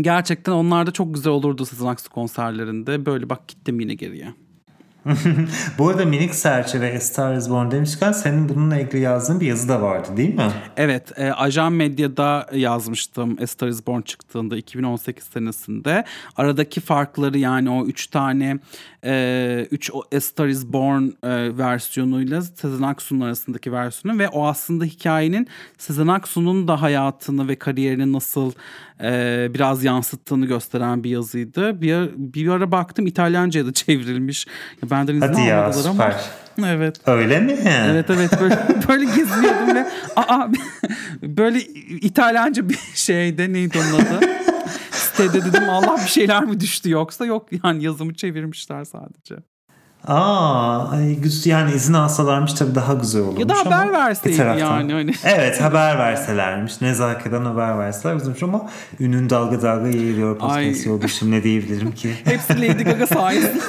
gerçekten 0.00 0.52
onlar 0.52 0.86
da 0.86 0.90
çok 0.90 1.14
güzel 1.14 1.32
olurdu 1.32 1.66
Sezen 1.66 1.86
Aksu 1.86 2.10
konserlerinde. 2.10 3.06
Böyle 3.06 3.30
bak 3.30 3.48
gittim 3.48 3.80
yine 3.80 3.94
geriye. 3.94 4.34
Bu 5.78 5.88
arada 5.88 6.04
Minik 6.04 6.34
Serçe 6.34 6.80
ve 6.80 6.96
A 6.96 7.00
Star 7.00 7.36
Is 7.36 7.50
Born 7.50 7.70
demişken 7.70 8.12
senin 8.12 8.48
bununla 8.48 8.80
ilgili 8.80 9.00
yazdığın 9.00 9.40
bir 9.40 9.46
yazı 9.46 9.68
da 9.68 9.82
vardı 9.82 10.08
değil 10.16 10.34
mi? 10.34 10.50
Evet, 10.76 11.18
e, 11.18 11.32
Ajan 11.32 11.72
Medya'da 11.72 12.48
yazmıştım 12.54 13.36
A 13.42 13.46
Star 13.46 13.68
Is 13.68 13.86
Born 13.86 14.00
çıktığında 14.00 14.56
2018 14.56 15.24
senesinde. 15.24 16.04
Aradaki 16.36 16.80
farkları 16.80 17.38
yani 17.38 17.70
o 17.70 17.86
üç 17.86 18.06
tane, 18.06 18.58
e, 19.04 19.66
üç 19.70 19.90
o 19.92 20.02
A 20.16 20.20
Star 20.20 20.46
Is 20.46 20.66
Born 20.66 21.02
e, 21.02 21.58
versiyonuyla 21.58 22.42
Sezen 22.42 22.82
Aksu'nun 22.82 23.20
arasındaki 23.20 23.72
versiyonu 23.72 24.18
ve 24.18 24.28
o 24.28 24.46
aslında 24.46 24.84
hikayenin 24.84 25.48
Sezen 25.78 26.06
Aksu'nun 26.06 26.68
da 26.68 26.82
hayatını 26.82 27.48
ve 27.48 27.56
kariyerini 27.56 28.12
nasıl 28.12 28.52
e, 29.02 29.48
biraz 29.54 29.84
yansıttığını 29.84 30.46
gösteren 30.46 31.04
bir 31.04 31.10
yazıydı. 31.10 31.82
Bir, 31.82 32.10
bir 32.16 32.48
ara 32.48 32.72
baktım 32.72 33.06
İtalyanca'ya 33.06 33.66
da 33.66 33.72
çevrilmiş. 33.72 34.46
Benden 34.92 35.14
izin 35.14 35.26
Hadi 35.26 35.40
ya 35.40 35.62
almadılar 35.64 35.90
ama. 35.90 35.92
süper. 35.92 36.14
Evet. 36.66 36.96
Öyle 37.06 37.40
mi? 37.40 37.56
Evet 37.66 38.10
evet 38.10 38.40
böyle, 38.40 38.58
böyle 38.88 39.04
geziniyordum 39.04 39.74
ve 39.74 39.86
aa 40.16 40.48
böyle 41.22 41.60
İtalyanca 42.00 42.68
bir 42.68 42.78
şeyde 42.94 43.52
neydi 43.52 43.78
onun 43.78 43.98
adı? 44.04 44.20
Sitede 44.90 45.44
dedim 45.44 45.68
Allah 45.70 45.96
bir 46.04 46.10
şeyler 46.10 46.44
mi 46.44 46.60
düştü 46.60 46.90
yoksa 46.90 47.26
yok 47.26 47.48
yani 47.64 47.84
yazımı 47.84 48.14
çevirmişler 48.14 48.84
sadece. 48.84 49.34
Aa, 50.06 50.88
ay, 50.90 51.16
yani 51.44 51.72
izin 51.74 51.94
alsalarmış 51.94 52.52
tabii 52.52 52.74
daha 52.74 52.94
güzel 52.94 53.22
olurmuş 53.22 53.40
Ya 53.40 53.48
da 53.48 53.54
ama 53.54 53.76
haber 53.76 53.92
verseydi 53.92 54.34
bir 54.34 54.38
taraftan- 54.38 54.58
yani, 54.58 54.92
hani. 54.92 55.12
Evet 55.24 55.60
haber 55.60 55.98
verselermiş. 55.98 56.80
Nezaketen 56.80 57.44
haber 57.44 57.78
verseler 57.78 58.14
güzelmiş 58.14 58.42
ama 58.42 58.70
ünün 59.00 59.30
dalga 59.30 59.62
dalga 59.62 59.88
yayılıyor 59.88 60.36
Ay. 60.40 60.64
podcast 60.66 60.86
yolda. 60.86 61.08
Şimdi 61.08 61.32
ne 61.32 61.42
diyebilirim 61.42 61.92
ki? 61.92 62.14
Hepsi 62.24 62.60
Lady 62.60 62.82
Gaga 62.84 63.06
sayesinde. 63.06 63.62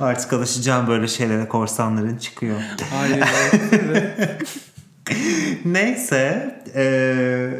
Artık 0.00 0.32
alışacağım 0.32 0.86
böyle 0.86 1.08
şeylere 1.08 1.48
korsanların 1.48 2.16
çıkıyor. 2.16 2.56
Ay, 3.02 3.12
evet, 3.12 3.72
evet. 3.72 4.42
Neyse 5.64 6.54
e, 6.74 6.82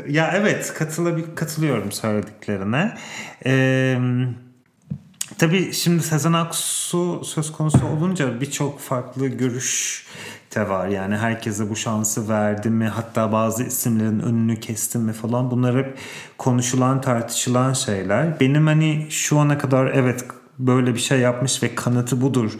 ya 0.09 0.33
evet 0.35 0.75
katılabil 0.75 1.23
katılıyorum 1.35 1.93
söylediklerine. 1.93 2.97
E, 3.47 3.99
tabii 5.39 5.73
şimdi 5.73 6.03
Sezen 6.03 6.33
Aksu 6.33 7.25
söz 7.25 7.53
konusu 7.53 7.87
olunca 7.87 8.41
birçok 8.41 8.81
farklı 8.81 9.27
görüş 9.27 10.07
de 10.55 10.69
var. 10.69 10.89
Yani 10.89 11.17
herkese 11.17 11.71
bu 11.71 11.77
şansı 11.77 12.29
verdi 12.29 12.71
mi 12.71 12.89
hatta 12.89 13.33
bazı 13.33 13.65
isimlerin 13.65 14.21
önünü 14.21 14.61
kesti 14.61 14.99
mi 14.99 15.13
falan 15.13 15.51
bunlar 15.51 15.77
hep 15.77 15.99
konuşulan 16.39 17.01
tartışılan 17.01 17.73
şeyler. 17.73 18.41
Benim 18.41 18.67
hani 18.67 19.07
şu 19.11 19.39
ana 19.39 19.59
kadar 19.59 19.87
evet 19.87 20.25
böyle 20.59 20.95
bir 20.95 21.01
şey 21.01 21.21
yapmış 21.21 21.63
ve 21.63 21.75
kanıtı 21.75 22.21
budur 22.21 22.53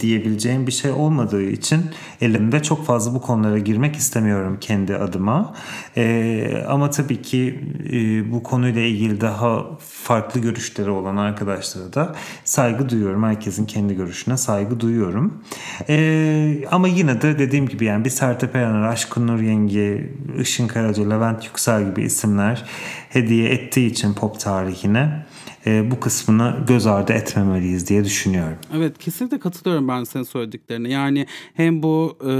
diyebileceğim 0.00 0.66
bir 0.66 0.72
şey 0.72 0.90
olmadığı 0.90 1.42
için 1.42 1.80
elimde 2.20 2.62
çok 2.62 2.86
fazla 2.86 3.14
bu 3.14 3.20
konulara 3.20 3.58
girmek 3.58 3.96
istemiyorum 3.96 4.58
kendi 4.60 4.96
adıma. 4.96 5.54
Ee, 5.96 6.64
ama 6.68 6.90
tabii 6.90 7.22
ki 7.22 7.60
e, 7.92 8.32
bu 8.32 8.42
konuyla 8.42 8.80
ilgili 8.80 9.20
daha 9.20 9.66
farklı 9.88 10.40
görüşleri 10.40 10.90
olan 10.90 11.16
arkadaşlara 11.16 11.92
da 11.92 12.14
saygı 12.44 12.88
duyuyorum. 12.88 13.24
Herkesin 13.24 13.66
kendi 13.66 13.96
görüşüne 13.96 14.36
saygı 14.36 14.80
duyuyorum. 14.80 15.42
Ee, 15.88 16.64
ama 16.70 16.88
yine 16.88 17.22
de 17.22 17.38
dediğim 17.38 17.68
gibi 17.68 17.84
yani 17.84 18.04
bir 18.04 18.10
Sertab 18.10 18.54
Erener, 18.54 18.82
Aşkın 18.82 19.26
Nur 19.26 19.40
Yenge, 19.40 20.10
Işın 20.40 20.68
Karaca, 20.68 21.08
Levent 21.08 21.44
Yüksel 21.44 21.90
gibi 21.90 22.02
isimler 22.02 22.64
hediye 23.08 23.48
ettiği 23.48 23.86
için 23.86 24.14
pop 24.14 24.40
tarihine 24.40 25.26
e, 25.66 25.90
bu 25.90 26.00
kısmını 26.00 26.56
göz 26.66 26.86
ardı 26.86 27.12
etmemeliyiz 27.12 27.88
diye 27.88 28.04
düşünüyorum. 28.04 28.56
Evet 28.76 28.98
kesinlikle 28.98 29.38
katılıyorum 29.38 29.88
ben 29.88 30.04
senin 30.04 30.24
söylediklerine. 30.24 30.90
Yani 30.90 31.26
hem 31.54 31.82
bu 31.82 32.18
e, 32.28 32.32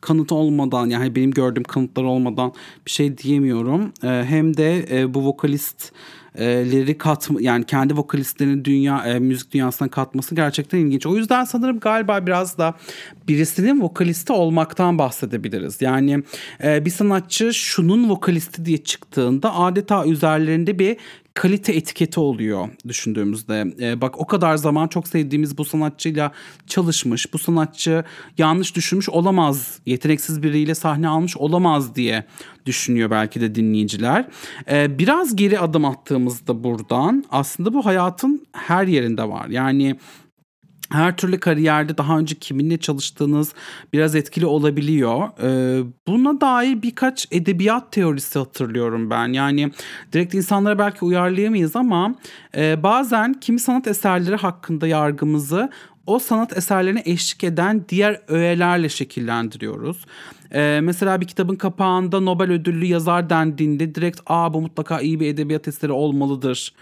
kanıt 0.00 0.32
olmadan 0.32 0.86
yani 0.90 1.14
benim 1.14 1.30
gördüğüm 1.30 1.64
kanıtlar 1.64 2.02
olmadan 2.02 2.52
bir 2.86 2.90
şey 2.90 3.18
diyemiyorum. 3.18 3.92
E, 4.04 4.24
hem 4.28 4.56
de 4.56 5.00
e, 5.00 5.14
bu 5.14 5.26
vokalist 5.26 5.92
leri 6.38 6.98
katma 6.98 7.38
yani 7.42 7.64
kendi 7.64 7.96
vokalistlerini 7.96 8.64
dünya 8.64 9.06
e, 9.06 9.18
müzik 9.18 9.52
dünyasına 9.52 9.88
katması 9.88 10.34
gerçekten 10.34 10.78
ilginç. 10.78 11.06
O 11.06 11.16
yüzden 11.16 11.44
sanırım 11.44 11.80
galiba 11.80 12.26
biraz 12.26 12.58
da 12.58 12.74
birisinin 13.28 13.80
vokalisti 13.80 14.32
olmaktan 14.32 14.98
bahsedebiliriz. 14.98 15.82
Yani 15.82 16.22
e, 16.64 16.84
bir 16.84 16.90
sanatçı 16.90 17.54
şunun 17.54 18.10
vokalisti 18.10 18.64
diye 18.64 18.78
çıktığında 18.78 19.54
adeta 19.54 20.06
üzerlerinde 20.06 20.78
bir 20.78 20.96
kalite 21.34 21.72
etiketi 21.72 22.20
oluyor 22.20 22.68
düşündüğümüzde. 22.88 23.74
Ee, 23.80 24.00
bak 24.00 24.20
o 24.20 24.26
kadar 24.26 24.56
zaman 24.56 24.88
çok 24.88 25.08
sevdiğimiz 25.08 25.58
bu 25.58 25.64
sanatçıyla 25.64 26.32
çalışmış. 26.66 27.32
Bu 27.32 27.38
sanatçı 27.38 28.04
yanlış 28.38 28.76
düşünmüş 28.76 29.08
olamaz. 29.08 29.78
Yeteneksiz 29.86 30.42
biriyle 30.42 30.74
sahne 30.74 31.08
almış 31.08 31.36
olamaz 31.36 31.94
diye 31.94 32.24
düşünüyor 32.66 33.10
belki 33.10 33.40
de 33.40 33.54
dinleyiciler. 33.54 34.28
Ee, 34.70 34.98
biraz 34.98 35.36
geri 35.36 35.58
adım 35.58 35.84
attığımızda 35.84 36.64
buradan 36.64 37.24
aslında 37.30 37.74
bu 37.74 37.86
hayatın 37.86 38.46
her 38.52 38.86
yerinde 38.86 39.28
var. 39.28 39.46
Yani 39.48 39.96
her 40.90 41.16
türlü 41.16 41.40
kariyerde 41.40 41.98
daha 41.98 42.18
önce 42.18 42.34
kiminle 42.34 42.78
çalıştığınız 42.78 43.52
biraz 43.92 44.14
etkili 44.14 44.46
olabiliyor. 44.46 45.28
Ee, 45.42 45.82
buna 46.06 46.40
dair 46.40 46.82
birkaç 46.82 47.28
edebiyat 47.30 47.92
teorisi 47.92 48.38
hatırlıyorum 48.38 49.10
ben. 49.10 49.32
Yani 49.32 49.70
direkt 50.12 50.34
insanlara 50.34 50.78
belki 50.78 51.04
uyarlayamayız 51.04 51.76
ama 51.76 52.14
e, 52.56 52.82
bazen 52.82 53.34
kimi 53.34 53.60
sanat 53.60 53.86
eserleri 53.86 54.36
hakkında 54.36 54.86
yargımızı 54.86 55.70
o 56.06 56.18
sanat 56.18 56.56
eserlerine 56.56 57.02
eşlik 57.04 57.44
eden 57.44 57.84
diğer 57.88 58.20
öğelerle 58.28 58.88
şekillendiriyoruz. 58.88 60.04
Ee, 60.54 60.80
mesela 60.82 61.20
bir 61.20 61.26
kitabın 61.26 61.56
kapağında 61.56 62.20
Nobel 62.20 62.50
ödüllü 62.50 62.84
yazar 62.84 63.30
dendiğinde 63.30 63.94
direkt 63.94 64.20
aa 64.26 64.54
bu 64.54 64.60
mutlaka 64.60 65.00
iyi 65.00 65.20
bir 65.20 65.26
edebiyat 65.26 65.68
eseri 65.68 65.92
olmalıdır 65.92 66.74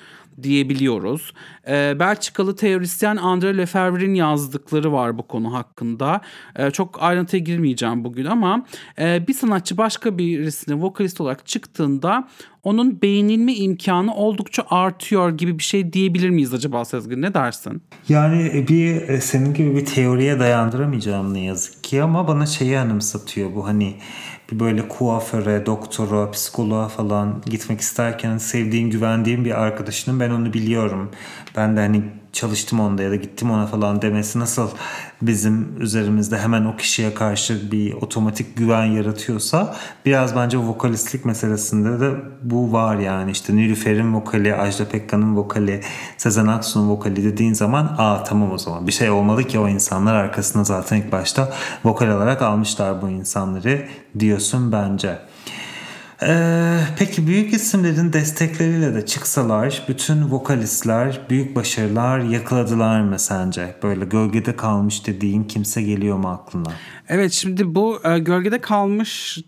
diyebiliyoruz. 0.43 1.33
Ee, 1.69 1.97
Belçikalı 1.99 2.57
teorisyen 2.57 3.17
André 3.17 3.59
Lefebvre'nin 3.59 4.15
yazdıkları 4.15 4.93
var 4.93 5.19
bu 5.19 5.23
konu 5.23 5.55
hakkında. 5.55 6.21
Ee, 6.57 6.71
çok 6.71 7.03
ayrıntıya 7.03 7.43
girmeyeceğim 7.43 8.05
bugün 8.05 8.25
ama 8.25 8.67
e, 8.99 9.29
bir 9.29 9.35
sanatçı 9.35 9.77
başka 9.77 10.19
birisinin 10.19 10.83
vokalist 10.83 11.21
olarak 11.21 11.47
çıktığında 11.47 12.29
onun 12.63 13.03
beğenilme 13.03 13.55
imkanı 13.55 14.15
oldukça 14.15 14.63
artıyor 14.71 15.31
gibi 15.31 15.59
bir 15.59 15.65
şey 15.65 15.93
diyebilir 15.93 16.31
miyiz 16.31 16.55
acaba 16.55 16.85
Sezgin? 16.85 17.23
Ne 17.23 17.35
dersin? 17.35 17.83
Yani 18.09 18.67
bir 18.69 19.19
senin 19.21 19.55
gibi 19.55 19.77
bir 19.77 19.85
teoriye 19.85 20.39
dayandıramayacağım 20.39 21.35
ne 21.35 21.41
yazık 21.41 21.85
ki 21.85 22.03
ama 22.03 22.29
bana 22.29 22.47
şeyi 22.47 22.79
anımsatıyor 22.79 23.55
bu 23.55 23.67
hani 23.67 23.95
böyle 24.53 24.89
kuaföre, 24.89 25.67
doktora, 25.67 26.31
psikoloğa 26.31 26.89
falan 26.89 27.43
gitmek 27.47 27.81
isterken 27.81 28.39
sevdiğin, 28.39 28.91
güvendiğin 28.91 29.45
bir 29.45 29.63
arkadaşının 29.63 30.21
ben 30.21 30.31
onu 30.31 30.53
biliyorum. 30.53 31.11
Ben 31.59 31.77
de 31.77 31.81
hani 31.81 32.03
çalıştım 32.33 32.81
onda 32.81 33.03
ya 33.03 33.11
da 33.11 33.17
gittim 33.17 33.51
ona 33.51 33.67
falan 33.67 34.03
demesi 34.03 34.39
nasıl 34.39 34.71
bizim 35.23 35.77
üzerimizde 35.81 36.39
hemen 36.39 36.65
o 36.65 36.77
kişiye 36.77 37.15
karşı 37.15 37.73
bir 37.73 37.93
otomatik 37.93 38.57
güven 38.57 38.85
yaratıyorsa 38.85 39.77
biraz 40.07 40.37
bence 40.37 40.59
vokalistlik 40.59 41.25
meselesinde 41.25 42.01
de 42.01 42.15
bu 42.43 42.73
var 42.73 42.97
yani 42.97 43.31
işte 43.31 43.57
Nilüfer'in 43.57 44.15
vokali, 44.15 44.55
Ajda 44.55 44.89
Pekkan'ın 44.89 45.37
vokali, 45.37 45.81
Sezen 46.17 46.47
Aksu'nun 46.47 46.89
vokali 46.89 47.25
dediğin 47.25 47.55
zaman 47.55 47.95
aa 47.99 48.25
tamam 48.25 48.53
o 48.53 48.59
zaman 48.59 48.87
bir 48.87 48.93
şey 48.93 49.11
olmalı 49.11 49.45
ki 49.45 49.59
o 49.59 49.69
insanlar 49.69 50.15
arkasına 50.15 50.65
zaten 50.65 50.97
ilk 50.97 51.13
başta 51.13 51.53
vokal 51.85 52.09
olarak 52.09 52.43
almışlar 52.43 53.03
bu 53.03 53.09
insanları 53.09 53.89
diyorsun 54.19 54.73
bence. 54.73 55.19
Ee, 56.23 56.81
peki 56.99 57.27
büyük 57.27 57.55
isimlerin 57.55 58.13
destekleriyle 58.13 58.95
de 58.95 59.07
çıksalar 59.07 59.83
bütün 59.89 60.31
vokalistler 60.31 61.21
büyük 61.31 61.57
başarılar 61.57 62.19
yakaladılar 62.19 63.01
mı 63.01 63.19
sence? 63.19 63.77
Böyle 63.83 64.05
gölgede 64.05 64.57
kalmış 64.57 65.07
dediğin 65.07 65.45
kimse 65.45 65.83
geliyor 65.83 66.17
mu 66.17 66.29
aklına? 66.29 66.73
Evet 67.09 67.33
şimdi 67.33 67.75
bu 67.75 68.01
e, 68.05 68.19
gölgede 68.19 68.61
kalmış 68.61 69.39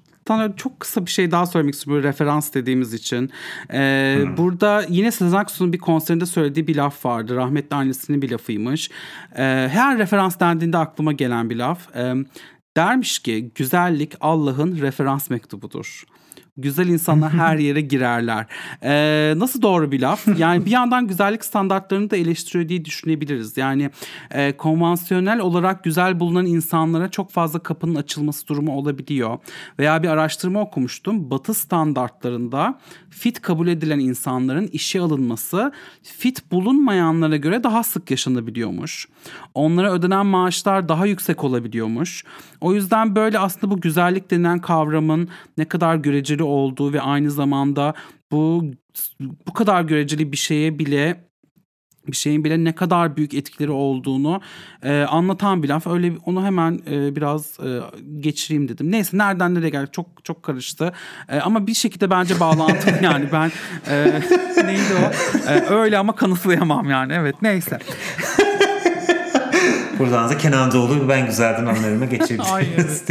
çok 0.56 0.80
kısa 0.80 1.06
bir 1.06 1.10
şey 1.10 1.30
daha 1.30 1.46
söylemek 1.46 1.74
istiyorum 1.74 2.04
referans 2.04 2.54
dediğimiz 2.54 2.94
için. 2.94 3.30
Ee, 3.72 4.18
hmm. 4.20 4.36
Burada 4.36 4.84
yine 4.88 5.10
Sezen 5.10 5.38
Aksu'nun 5.38 5.72
bir 5.72 5.78
konserinde 5.78 6.26
söylediği 6.26 6.66
bir 6.66 6.76
laf 6.76 7.04
vardı. 7.04 7.36
Rahmetli 7.36 7.76
annesinin 7.76 8.22
bir 8.22 8.30
lafıymış. 8.30 8.90
Ee, 9.36 9.68
her 9.72 9.98
referans 9.98 10.40
dendiğinde 10.40 10.78
aklıma 10.78 11.12
gelen 11.12 11.50
bir 11.50 11.56
laf. 11.56 11.96
Ee, 11.96 12.14
dermiş 12.76 13.18
ki 13.18 13.52
güzellik 13.54 14.12
Allah'ın 14.20 14.80
referans 14.80 15.30
mektubudur. 15.30 16.04
Güzel 16.60 16.88
insanlar 16.88 17.32
her 17.32 17.56
yere 17.68 17.80
girerler. 17.80 18.46
Ee, 18.82 19.34
nasıl 19.36 19.62
doğru 19.62 19.92
bir 19.92 20.00
laf? 20.00 20.26
Yani 20.40 20.66
bir 20.66 20.70
yandan 20.70 21.06
güzellik 21.06 21.44
standartlarını 21.44 22.10
da 22.10 22.16
eleştiriyor 22.16 22.68
diye 22.68 22.84
düşünebiliriz. 22.84 23.56
Yani 23.56 23.90
e, 24.30 24.56
konvansiyonel 24.56 25.40
olarak 25.40 25.84
güzel 25.84 26.20
bulunan 26.20 26.46
insanlara 26.46 27.10
çok 27.10 27.30
fazla 27.30 27.58
kapının 27.58 27.94
açılması 27.94 28.48
durumu 28.48 28.72
olabiliyor. 28.72 29.38
Veya 29.78 30.02
bir 30.02 30.08
araştırma 30.08 30.60
okumuştum. 30.60 31.30
Batı 31.30 31.54
standartlarında 31.54 32.78
fit 33.10 33.40
kabul 33.40 33.68
edilen 33.68 33.98
insanların 33.98 34.66
işe 34.66 35.00
alınması 35.00 35.72
fit 36.02 36.52
bulunmayanlara 36.52 37.36
göre 37.36 37.64
daha 37.64 37.82
sık 37.82 38.10
yaşanabiliyormuş. 38.10 39.08
Onlara 39.54 39.92
ödenen 39.92 40.26
maaşlar 40.26 40.88
daha 40.88 41.06
yüksek 41.06 41.44
olabiliyormuş. 41.44 42.24
O 42.60 42.74
yüzden 42.74 43.16
böyle 43.16 43.38
aslında 43.38 43.70
bu 43.70 43.80
güzellik 43.80 44.30
denen 44.30 44.58
kavramın 44.58 45.28
ne 45.58 45.64
kadar 45.64 45.96
göreceli 45.96 46.42
olduğu 46.50 46.92
ve 46.92 47.00
aynı 47.00 47.30
zamanda 47.30 47.94
bu 48.32 48.64
bu 49.46 49.52
kadar 49.52 49.82
göreceli 49.82 50.32
bir 50.32 50.36
şeye 50.36 50.78
bile 50.78 51.30
bir 52.06 52.16
şeyin 52.16 52.44
bile 52.44 52.64
ne 52.64 52.74
kadar 52.74 53.16
büyük 53.16 53.34
etkileri 53.34 53.70
olduğunu 53.70 54.40
e, 54.82 55.02
anlatan 55.02 55.62
bir 55.62 55.68
laf. 55.68 55.86
Öyle 55.86 56.12
onu 56.26 56.44
hemen 56.44 56.80
e, 56.90 57.16
biraz 57.16 57.60
e, 57.60 57.80
geçireyim 58.20 58.68
dedim. 58.68 58.92
Neyse 58.92 59.18
nereden 59.18 59.54
nereye 59.54 59.70
geldik 59.70 59.92
çok 59.92 60.24
çok 60.24 60.42
karıştı. 60.42 60.92
E, 61.28 61.40
ama 61.40 61.66
bir 61.66 61.74
şekilde 61.74 62.10
bence 62.10 62.40
bağlantılı 62.40 62.98
yani 63.02 63.28
ben 63.32 63.50
e, 63.90 64.20
neydi 64.66 64.94
o? 64.94 65.12
E, 65.50 65.60
öyle 65.60 65.98
ama 65.98 66.14
kanıtlayamam 66.14 66.90
yani. 66.90 67.12
Evet 67.12 67.42
neyse. 67.42 67.78
Buradan 70.00 70.28
da 70.28 70.38
Kenan 70.38 70.72
Doğulu 70.72 71.08
ben 71.08 71.26
güzelden 71.26 71.66
anlarıma 71.66 72.04
geçebiliriz 72.10 73.04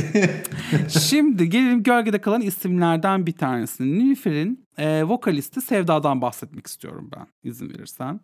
Şimdi 1.09 1.49
gelelim 1.49 1.83
gölgede 1.83 2.21
kalan 2.21 2.41
isimlerden 2.41 3.25
bir 3.25 3.31
tanesini. 3.31 3.99
Nilüfer'in 3.99 4.65
e, 4.77 5.03
vokalisti 5.03 5.61
Sevda'dan 5.61 6.21
bahsetmek 6.21 6.67
istiyorum 6.67 7.11
ben 7.15 7.27
izin 7.49 7.69
verirsen. 7.69 8.19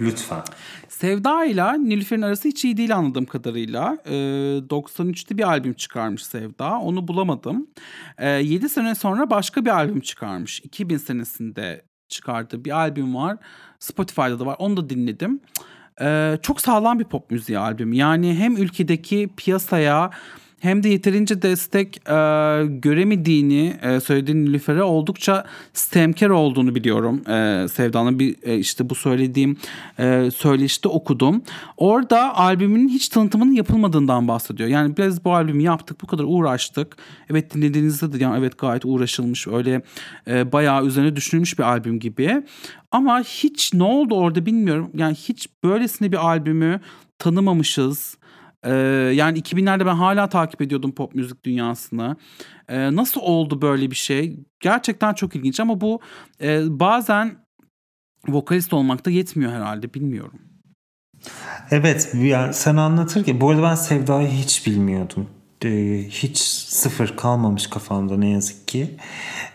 Lütfen. 0.00 0.42
Sevda 0.88 1.44
ile 1.44 1.84
Nilüfer'in 1.84 2.22
arası 2.22 2.48
hiç 2.48 2.64
iyi 2.64 2.76
değil 2.76 2.96
anladığım 2.96 3.24
kadarıyla. 3.24 3.98
E, 4.04 4.14
93'te 4.58 5.38
bir 5.38 5.42
albüm 5.42 5.74
çıkarmış 5.74 6.26
Sevda. 6.26 6.78
Onu 6.78 7.08
bulamadım. 7.08 7.66
E, 8.18 8.28
7 8.28 8.68
sene 8.68 8.94
sonra 8.94 9.30
başka 9.30 9.64
bir 9.64 9.70
albüm 9.70 10.00
çıkarmış. 10.00 10.60
2000 10.60 10.96
senesinde 10.96 11.82
çıkardığı 12.08 12.64
bir 12.64 12.70
albüm 12.70 13.14
var. 13.14 13.36
Spotify'da 13.78 14.38
da 14.38 14.46
var. 14.46 14.56
Onu 14.58 14.76
da 14.76 14.90
dinledim. 14.90 15.40
Ee, 16.00 16.38
çok 16.42 16.60
sağlam 16.60 16.98
bir 16.98 17.04
pop 17.04 17.30
müziği 17.30 17.58
albüm. 17.58 17.92
Yani 17.92 18.34
hem 18.34 18.56
ülkedeki 18.56 19.28
piyasaya 19.36 20.10
hem 20.60 20.82
de 20.82 20.88
yeterince 20.88 21.42
destek 21.42 21.96
e, 21.96 22.12
göremediğini 22.66 23.76
e, 23.82 24.00
söylediğin 24.00 24.46
Nilüfer'e 24.46 24.82
oldukça 24.82 25.44
stemker 25.72 26.28
olduğunu 26.28 26.74
biliyorum. 26.74 27.30
E, 27.30 27.68
Sevda'nın 27.68 28.18
bir 28.18 28.36
e, 28.42 28.58
işte 28.58 28.90
bu 28.90 28.94
söylediğim 28.94 29.56
e, 29.98 30.30
söyleşte 30.36 30.88
okudum. 30.88 31.42
Orada 31.76 32.36
albümün 32.36 32.88
hiç 32.88 33.08
tanıtımının 33.08 33.52
yapılmadığından 33.52 34.28
bahsediyor. 34.28 34.68
Yani 34.68 34.96
biz 34.96 35.24
bu 35.24 35.34
albümü 35.34 35.62
yaptık 35.62 36.02
bu 36.02 36.06
kadar 36.06 36.24
uğraştık. 36.26 36.96
Evet 37.30 37.54
dinlediğinizde 37.54 38.12
de 38.12 38.24
yani 38.24 38.38
evet 38.38 38.58
gayet 38.58 38.84
uğraşılmış 38.84 39.46
öyle 39.48 39.82
e, 40.28 40.52
bayağı 40.52 40.86
üzerine 40.86 41.16
düşünülmüş 41.16 41.58
bir 41.58 41.64
albüm 41.64 42.00
gibi. 42.00 42.42
Ama 42.90 43.20
hiç 43.20 43.74
ne 43.74 43.82
oldu 43.82 44.14
orada 44.14 44.46
bilmiyorum. 44.46 44.90
Yani 44.94 45.14
hiç 45.14 45.48
böylesine 45.64 46.12
bir 46.12 46.26
albümü 46.26 46.80
tanımamışız 47.18 48.16
ee, 48.64 48.72
yani 49.14 49.38
2000'lerde 49.38 49.86
ben 49.86 49.94
hala 49.94 50.28
takip 50.28 50.62
ediyordum 50.62 50.92
pop 50.92 51.14
müzik 51.14 51.44
dünyasını. 51.44 52.16
Ee, 52.68 52.96
nasıl 52.96 53.20
oldu 53.20 53.62
böyle 53.62 53.90
bir 53.90 53.96
şey? 53.96 54.40
Gerçekten 54.60 55.14
çok 55.14 55.36
ilginç 55.36 55.60
ama 55.60 55.80
bu 55.80 56.00
e, 56.40 56.80
bazen 56.80 57.36
vokalist 58.28 58.72
olmakta 58.72 59.10
yetmiyor 59.10 59.52
herhalde 59.52 59.94
bilmiyorum. 59.94 60.38
Evet 61.70 62.12
yani 62.14 62.54
sen 62.54 62.76
anlatırken 62.76 63.40
bu 63.40 63.50
arada 63.50 63.62
ben 63.62 63.74
Sevda'yı 63.74 64.28
hiç 64.28 64.66
bilmiyordum. 64.66 65.30
Ee, 65.64 66.04
hiç 66.08 66.38
sıfır 66.68 67.16
kalmamış 67.16 67.66
kafamda 67.66 68.16
ne 68.16 68.28
yazık 68.28 68.68
ki. 68.68 68.96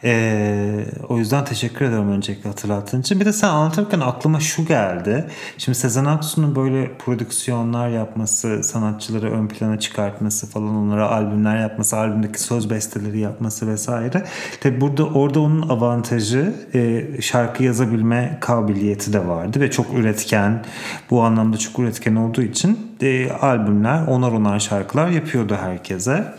Ee, 0.04 0.86
o 1.10 1.18
yüzden 1.18 1.46
teşekkür 1.46 1.86
ederim 1.86 2.10
öncelikle 2.10 2.50
hatırlattığın 2.50 3.02
için. 3.02 3.20
Bir 3.20 3.26
de 3.26 3.34
sen 3.34 3.48
anlatırken 3.48 4.00
aklıma 4.00 4.40
şu 4.40 4.66
geldi. 4.66 5.28
Şimdi 5.58 5.78
Sezen 5.78 6.06
Aksu'nun 6.06 6.56
böyle 6.56 6.98
prodüksiyonlar 6.98 7.90
yapması, 7.90 8.64
sanatçıları 8.64 9.32
ön 9.32 9.48
plana 9.48 9.80
çıkartması 9.80 10.48
falan, 10.48 10.76
onlara 10.76 11.12
albümler 11.12 11.62
yapması, 11.62 11.98
albümdeki 11.98 12.42
söz 12.42 12.70
besteleri 12.70 13.20
yapması 13.20 13.68
vesaire. 13.68 14.26
Tabi 14.62 14.82
burada 14.82 15.06
orada 15.06 15.40
onun 15.40 15.70
avantajı 15.70 16.54
e, 16.74 17.06
şarkı 17.22 17.64
yazabilme 17.64 18.38
kabiliyeti 18.42 19.14
de 19.14 19.28
vardı 19.28 19.60
ve 19.60 19.72
çok 19.72 19.94
üretken, 19.94 20.66
bu 21.10 21.22
anlamda 21.22 21.58
çok 21.58 21.80
üretken 21.80 22.16
olduğu 22.16 22.42
için 22.42 22.91
e, 23.02 23.32
albümler, 23.32 24.08
onar 24.08 24.32
onar 24.32 24.60
şarkılar 24.60 25.08
yapıyordu 25.08 25.58
herkese. 25.62 26.34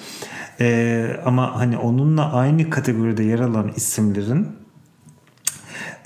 Ee, 0.60 1.16
ama 1.24 1.60
hani 1.60 1.78
onunla 1.78 2.32
aynı 2.32 2.70
kategoride 2.70 3.22
yer 3.22 3.38
alan 3.38 3.72
isimlerin 3.76 4.48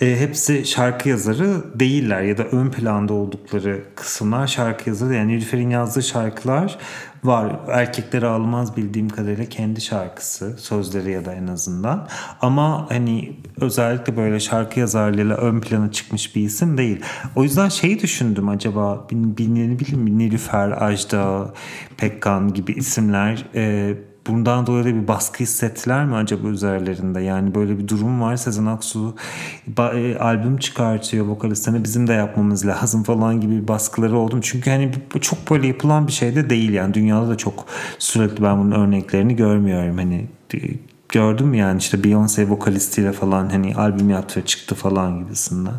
e, 0.01 0.21
hepsi 0.21 0.67
şarkı 0.67 1.09
yazarı 1.09 1.79
değiller 1.81 2.23
ya 2.23 2.39
da 2.39 2.45
ön 2.45 2.71
planda 2.71 3.15
oldukları 3.15 3.85
kısımlar 3.95 4.47
şarkı 4.47 4.89
yazarı. 4.89 5.15
Yani 5.15 5.33
Nilüfer'in 5.33 5.71
yazdığı 5.71 6.03
şarkılar 6.03 6.79
var. 7.27 7.57
Erkekleri 7.69 8.27
almaz 8.27 8.77
bildiğim 8.77 9.09
kadarıyla 9.09 9.45
kendi 9.45 9.81
şarkısı 9.81 10.57
sözleri 10.59 11.13
ya 11.13 11.25
da 11.25 11.35
en 11.35 11.47
azından. 11.47 12.09
Ama 12.41 12.91
hani 12.91 13.37
özellikle 13.61 14.17
böyle 14.17 14.41
şarkı 14.41 14.81
yazarlığıyla 14.81 15.37
ön 15.37 15.61
plana 15.61 15.93
çıkmış 15.93 16.37
bir 16.37 16.43
isim 16.43 16.79
değil. 16.79 17.01
O 17.37 17.43
yüzden 17.43 17.69
şeyi 17.69 18.03
düşündüm 18.03 18.49
acaba 18.49 19.07
bilin 19.11 19.37
bilin 19.37 20.19
Nilüfer, 20.19 20.85
Ajda, 20.85 21.55
Pekkan 21.97 22.55
gibi 22.55 22.73
isimler 22.73 23.45
e, 23.55 23.95
bundan 24.29 24.67
dolayı 24.67 24.85
da 24.85 24.89
bir 24.89 25.09
baskı 25.09 25.39
hissettiler 25.39 26.05
mi 26.05 26.15
acaba 26.15 26.49
üzerlerinde? 26.49 27.21
Yani 27.21 27.55
böyle 27.55 27.79
bir 27.79 27.89
durum 27.89 28.21
var. 28.21 28.37
Sezen 28.37 28.67
Aksu 28.67 29.15
e, 29.79 30.19
albüm 30.19 30.57
çıkartıyor 30.57 31.27
vokalistine 31.27 31.85
bizim 31.85 32.07
de 32.07 32.13
yapmamız 32.13 32.67
lazım 32.67 33.03
falan 33.03 33.41
gibi 33.41 33.69
baskıları 33.69 34.19
oldum. 34.19 34.41
Çünkü 34.43 34.71
hani 34.71 34.91
çok 35.21 35.51
böyle 35.51 35.67
yapılan 35.67 36.07
bir 36.07 36.13
şey 36.13 36.37
de 36.37 36.51
değil 36.51 36.73
yani 36.73 36.95
dünyada 36.95 37.29
da 37.29 37.37
çok 37.37 37.67
sürekli 37.99 38.43
ben 38.43 38.59
bunun 38.59 38.73
örneklerini 38.73 39.37
görmüyorum. 39.37 39.97
Hani 39.97 40.27
gördüm 41.09 41.55
yani 41.55 41.79
işte 41.79 41.97
Beyoncé 41.97 42.49
vokalistiyle 42.49 43.13
falan 43.13 43.49
hani 43.49 43.75
albüm 43.75 44.11
yaptı 44.11 44.43
çıktı 44.45 44.75
falan 44.75 45.19
gibisinden. 45.19 45.75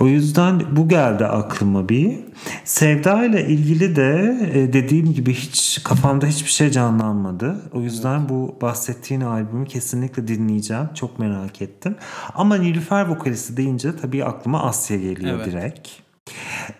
O 0.00 0.06
yüzden 0.06 0.62
bu 0.76 0.88
geldi 0.88 1.26
aklıma 1.26 1.88
bir. 1.88 2.18
Sevda 2.64 3.24
ile 3.24 3.48
ilgili 3.48 3.96
de 3.96 4.38
e, 4.54 4.72
dediğim 4.72 5.12
gibi 5.12 5.34
hiç 5.34 5.82
kafamda 5.84 6.26
hiçbir 6.26 6.50
şey 6.50 6.70
canlanmadı. 6.70 7.56
O 7.72 7.80
yüzden 7.80 8.28
bu 8.28 8.56
bahsettiğin 8.62 9.20
albümü 9.20 9.66
kesinlikle 9.66 10.28
dinleyeceğim. 10.28 10.88
Çok 10.94 11.18
merak 11.18 11.62
ettim. 11.62 11.96
Ama 12.34 12.56
Nilüfer 12.56 13.06
vokalisti 13.06 13.56
deyince 13.56 13.96
tabii 13.96 14.24
aklıma 14.24 14.62
Asya 14.62 14.96
geliyor 14.96 15.36
evet. 15.36 15.46
direkt. 15.46 16.03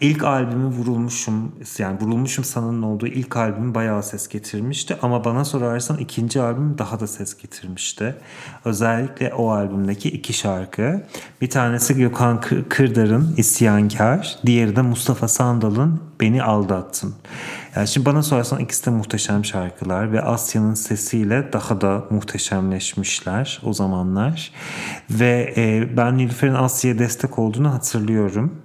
İlk 0.00 0.24
albümü 0.24 0.66
Vurulmuşum 0.66 1.52
yani 1.78 2.00
Vurulmuşum 2.00 2.44
sanının 2.44 2.82
olduğu 2.82 3.06
ilk 3.06 3.36
albüm 3.36 3.74
bayağı 3.74 4.02
ses 4.02 4.28
getirmişti 4.28 4.96
ama 5.02 5.24
bana 5.24 5.44
sorarsan 5.44 5.98
ikinci 5.98 6.40
albüm 6.40 6.78
daha 6.78 7.00
da 7.00 7.06
ses 7.06 7.36
getirmişti. 7.36 8.16
Özellikle 8.64 9.34
o 9.34 9.50
albümdeki 9.50 10.08
iki 10.08 10.32
şarkı. 10.32 11.06
Bir 11.40 11.50
tanesi 11.50 11.94
Gökhan 11.94 12.40
Kırdar'ın 12.68 13.34
İsyankar, 13.36 14.38
diğeri 14.46 14.76
de 14.76 14.82
Mustafa 14.82 15.28
Sandal'ın 15.28 16.00
Beni 16.20 16.42
Aldattın. 16.42 17.14
Yani 17.76 17.88
şimdi 17.88 18.06
bana 18.06 18.22
sorarsan 18.22 18.58
ikisi 18.58 18.86
de 18.86 18.90
muhteşem 18.90 19.44
şarkılar 19.44 20.12
ve 20.12 20.22
Asya'nın 20.22 20.74
sesiyle 20.74 21.52
daha 21.52 21.80
da 21.80 22.04
muhteşemleşmişler 22.10 23.60
o 23.64 23.72
zamanlar. 23.72 24.52
Ve 25.10 25.54
e, 25.56 25.96
ben 25.96 26.18
Nilüfer'in 26.18 26.54
Asya'ya 26.54 26.98
destek 26.98 27.38
olduğunu 27.38 27.74
hatırlıyorum. 27.74 28.64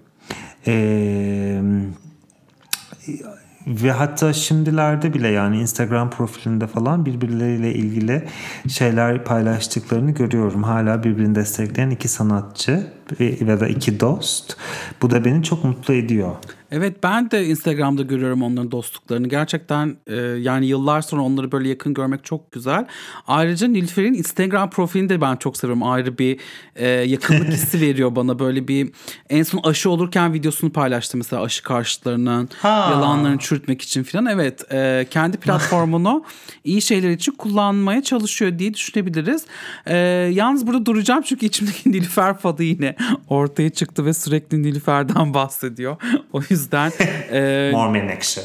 Ve 3.68 3.92
hatta 3.92 4.34
şimdilerde 4.34 5.14
bile 5.14 5.28
yani 5.28 5.62
Instagram 5.62 6.10
profilinde 6.10 6.68
falan 6.68 7.06
birbirleriyle 7.06 7.74
ilgili 7.74 8.28
şeyler 8.68 9.24
paylaştıklarını 9.24 10.12
görüyorum. 10.12 10.64
Hala 10.64 11.04
birbirini 11.04 11.36
destekleyen 11.36 11.90
iki 11.90 12.08
sanatçı 12.08 12.99
ve 13.20 13.60
da 13.60 13.68
iki 13.68 14.00
dost. 14.00 14.58
Bu 15.02 15.10
da 15.10 15.26
beni 15.26 15.44
çok 15.44 15.64
mutlu 15.64 15.94
ediyor. 15.94 16.36
Evet 16.72 17.04
ben 17.04 17.32
de 17.32 17.46
Instagram'da 17.46 18.02
görüyorum 18.02 18.44
onların 18.44 18.72
dostluklarını. 18.72 19.28
Gerçekten 19.28 19.98
e, 20.08 20.16
yani 20.16 20.66
yıllar 20.66 21.02
sonra 21.02 21.22
onları 21.22 21.52
böyle 21.52 21.70
yakın 21.70 21.94
görmek 21.94 22.26
çok 22.26 22.52
güzel. 22.52 22.86
Ayrıca 23.28 23.68
Nilüfer'in 23.68 24.14
Instagram 24.14 24.70
profilini 24.70 25.10
de 25.10 25.22
ben 25.22 25.36
çok 25.36 25.58
seviyorum. 25.58 25.84
Ayrı 25.84 26.18
bir 26.18 26.40
e, 26.76 26.88
yakınlık 26.88 27.48
hissi 27.48 27.82
veriyor 27.88 28.16
bana. 28.16 28.40
Böyle 28.40 28.68
bir 28.68 28.92
en 29.30 29.44
son 29.44 29.60
aşı 29.64 29.90
olurken 29.90 30.34
videosunu 30.34 30.72
paylaştı 30.72 31.18
mesela 31.18 31.42
aşı 31.44 31.64
karşıtlarının 31.64 32.50
yalanlarını 32.64 33.40
çürütmek 33.40 33.82
için 33.82 34.04
falan. 34.04 34.26
Evet 34.26 34.74
e, 34.74 35.08
kendi 35.10 35.38
platformunu 35.50 36.24
iyi 36.64 36.82
şeyler 36.82 37.10
için 37.10 37.32
kullanmaya 37.32 38.04
çalışıyor 38.04 38.60
diye 38.60 38.74
düşünebiliriz. 38.74 39.46
E, 39.86 39.98
yalnız 40.34 40.68
burada 40.68 40.86
duracağım 40.86 41.22
çünkü 41.22 41.46
içimdeki 41.46 41.92
Nilüfer 41.92 42.38
fadı 42.38 42.64
yine 42.64 42.96
ortaya 43.30 43.70
çıktı 43.70 44.06
ve 44.06 44.14
sürekli 44.14 44.64
Nilüfer'den 44.64 45.34
bahsediyor. 45.34 45.98
O 46.34 46.42
yüzden 46.50 46.92
e, 47.32 47.72
Mor 47.74 47.90
Menekşe. 47.90 48.42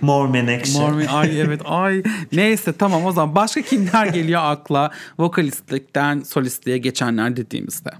Mor 0.00 0.28
Menekşe. 0.28 0.78
Mor 0.78 1.02
ay 1.08 1.40
evet 1.40 1.60
ay. 1.64 2.02
Neyse 2.32 2.72
tamam 2.72 3.04
o 3.04 3.12
zaman 3.12 3.34
başka 3.34 3.62
kimler 3.62 4.06
geliyor 4.06 4.40
akla 4.44 4.90
vokalistlikten 5.18 6.20
solistliğe 6.20 6.78
geçenler 6.78 7.36
dediğimizde? 7.36 7.90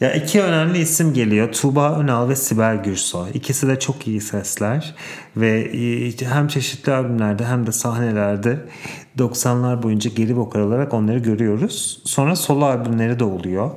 Ya 0.00 0.14
iki 0.14 0.42
önemli 0.42 0.78
isim 0.78 1.14
geliyor. 1.14 1.52
Tuğba 1.52 1.98
Önal 1.98 2.28
ve 2.28 2.36
Sibel 2.36 2.82
Gürsoy. 2.82 3.30
İkisi 3.34 3.68
de 3.68 3.78
çok 3.78 4.08
iyi 4.08 4.20
sesler 4.20 4.94
ve 5.36 5.60
e, 5.60 6.26
hem 6.26 6.48
çeşitli 6.48 6.92
albümlerde 6.92 7.44
hem 7.44 7.66
de 7.66 7.72
sahnelerde 7.72 8.58
90'lar 9.18 9.82
boyunca 9.82 10.10
geri 10.10 10.36
vokal 10.36 10.60
olarak 10.60 10.94
onları 10.94 11.18
görüyoruz. 11.18 12.02
Sonra 12.04 12.36
solo 12.36 12.64
albümleri 12.64 13.18
de 13.18 13.24
oluyor. 13.24 13.70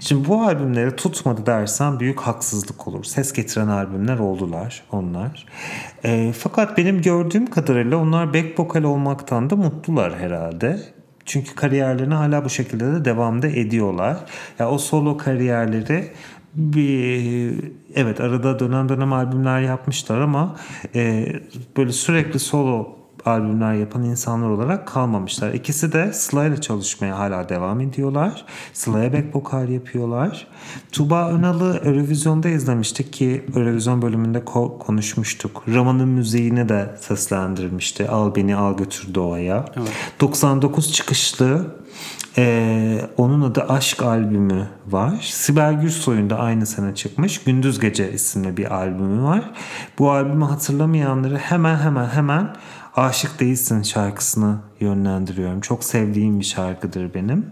Şimdi 0.00 0.28
bu 0.28 0.42
albümleri 0.42 0.96
tutmadı 0.96 1.46
dersen 1.46 2.00
büyük 2.00 2.20
haksızlık 2.20 2.88
olur. 2.88 3.04
Ses 3.04 3.32
getiren 3.32 3.68
albümler 3.68 4.18
oldular 4.18 4.82
onlar. 4.92 5.46
E, 6.04 6.32
fakat 6.38 6.78
benim 6.78 7.02
gördüğüm 7.02 7.46
kadarıyla 7.46 7.96
onlar 7.96 8.34
back 8.34 8.60
vokal 8.60 8.82
olmaktan 8.82 9.50
da 9.50 9.56
mutlular 9.56 10.18
herhalde. 10.18 10.80
Çünkü 11.24 11.54
kariyerlerini 11.54 12.14
hala 12.14 12.44
bu 12.44 12.50
şekilde 12.50 12.92
de 12.92 13.04
devamda 13.04 13.48
ediyorlar. 13.48 14.12
Ya 14.12 14.18
yani 14.58 14.70
o 14.70 14.78
solo 14.78 15.16
kariyerleri 15.16 16.12
bir 16.54 17.54
evet 17.94 18.20
arada 18.20 18.58
dönem 18.58 18.88
dönem 18.88 19.12
albümler 19.12 19.60
yapmışlar 19.60 20.20
ama 20.20 20.56
e, 20.94 21.32
böyle 21.76 21.92
sürekli 21.92 22.38
solo 22.38 22.96
albümler 23.26 23.74
yapan 23.74 24.04
insanlar 24.04 24.48
olarak 24.48 24.88
kalmamışlar. 24.88 25.52
İkisi 25.52 25.92
de 25.92 26.12
Sıla 26.12 26.44
ile 26.44 26.60
çalışmaya 26.60 27.18
hala 27.18 27.48
devam 27.48 27.80
ediyorlar. 27.80 28.44
Sıla'ya 28.72 29.12
back 29.12 29.36
vokal 29.36 29.68
yapıyorlar. 29.68 30.46
Tuba 30.92 31.30
Önal'ı 31.30 31.80
Eurovision'da 31.84 32.48
izlemiştik 32.48 33.12
ki 33.12 33.44
Eurovision 33.56 34.02
bölümünde 34.02 34.38
ko- 34.38 34.78
konuşmuştuk. 34.78 35.62
Raman'ın 35.68 36.08
müziğini 36.08 36.68
de 36.68 36.96
seslendirmişti. 37.00 38.08
Al 38.08 38.34
beni 38.34 38.56
al 38.56 38.76
götür 38.76 39.14
doğaya. 39.14 39.64
Evet. 39.76 39.90
99 40.20 40.92
çıkışlı 40.92 41.76
ee, 42.38 43.00
onun 43.16 43.42
adı 43.42 43.62
Aşk 43.68 44.02
albümü 44.02 44.68
var. 44.86 45.18
Sibel 45.22 45.80
Gürsoy'un 45.80 46.30
da 46.30 46.38
aynı 46.38 46.66
sene 46.66 46.94
çıkmış. 46.94 47.44
Gündüz 47.44 47.80
Gece 47.80 48.12
isimli 48.12 48.56
bir 48.56 48.74
albümü 48.74 49.22
var. 49.22 49.50
Bu 49.98 50.10
albümü 50.10 50.44
hatırlamayanları 50.44 51.36
hemen 51.36 51.76
hemen 51.76 52.06
hemen 52.06 52.56
Aşık 52.96 53.40
Değilsin 53.40 53.82
şarkısını 53.82 54.58
yönlendiriyorum. 54.80 55.60
Çok 55.60 55.84
sevdiğim 55.84 56.40
bir 56.40 56.44
şarkıdır 56.44 57.14
benim. 57.14 57.46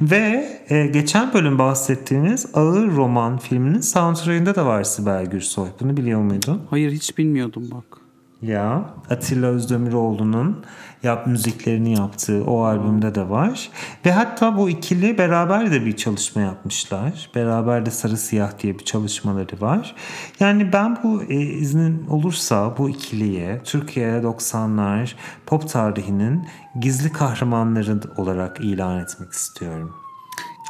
Ve 0.00 0.58
e, 0.68 0.86
geçen 0.86 1.32
bölüm 1.34 1.58
bahsettiğimiz 1.58 2.46
Ağır 2.54 2.90
Roman 2.90 3.38
filminin 3.38 3.80
soundtrack'ında 3.80 4.54
da 4.54 4.66
var 4.66 4.84
Sibel 4.84 5.26
Gürsoy. 5.26 5.68
Bunu 5.80 5.96
biliyor 5.96 6.20
muydun? 6.20 6.62
Hayır 6.70 6.92
hiç 6.92 7.18
bilmiyordum 7.18 7.68
bak. 7.72 8.05
Ya 8.42 8.94
Atilla 9.10 9.46
Özdemiroğlu'nun 9.46 10.64
yap 11.02 11.26
müziklerini 11.26 11.92
yaptığı 11.92 12.44
o 12.44 12.62
albümde 12.62 13.14
de 13.14 13.28
var. 13.28 13.70
Ve 14.06 14.12
hatta 14.12 14.56
bu 14.56 14.70
ikili 14.70 15.18
beraber 15.18 15.72
de 15.72 15.86
bir 15.86 15.96
çalışma 15.96 16.42
yapmışlar. 16.42 17.30
Beraber 17.34 17.86
de 17.86 17.90
Sarı 17.90 18.16
Siyah 18.16 18.58
diye 18.58 18.78
bir 18.78 18.84
çalışmaları 18.84 19.60
var. 19.60 19.94
Yani 20.40 20.72
ben 20.72 20.98
bu 21.02 21.22
e, 21.22 21.34
iznin 21.34 22.06
olursa 22.06 22.78
bu 22.78 22.88
ikiliye 22.88 23.62
Türkiye 23.64 24.08
90'lar 24.08 25.14
pop 25.46 25.68
tarihinin 25.68 26.48
gizli 26.80 27.12
kahramanları 27.12 28.00
olarak 28.16 28.60
ilan 28.60 29.00
etmek 29.00 29.32
istiyorum. 29.32 29.96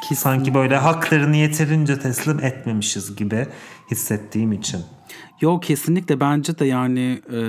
Ki 0.09 0.17
sanki 0.17 0.55
böyle 0.55 0.77
haklarını 0.77 1.37
yeterince 1.37 1.99
teslim 1.99 2.45
etmemişiz 2.45 3.17
gibi 3.17 3.47
hissettiğim 3.91 4.53
için. 4.53 4.81
Yok 5.41 5.63
kesinlikle 5.63 6.21
bence 6.21 6.59
de 6.59 6.65
yani 6.65 7.23
e, 7.33 7.41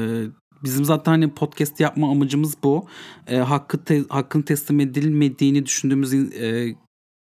bizim 0.63 0.86
zaten 0.86 1.12
hani 1.12 1.30
podcast 1.30 1.80
yapma 1.80 2.12
amacımız 2.12 2.54
bu. 2.63 2.88
E, 3.28 3.38
hakkı 3.38 3.84
te, 3.84 4.02
hakkın 4.10 4.41
teslim 4.41 4.80
edilmediğini 4.80 5.65
düşündüğümüz 5.65 6.13
e, 6.13 6.76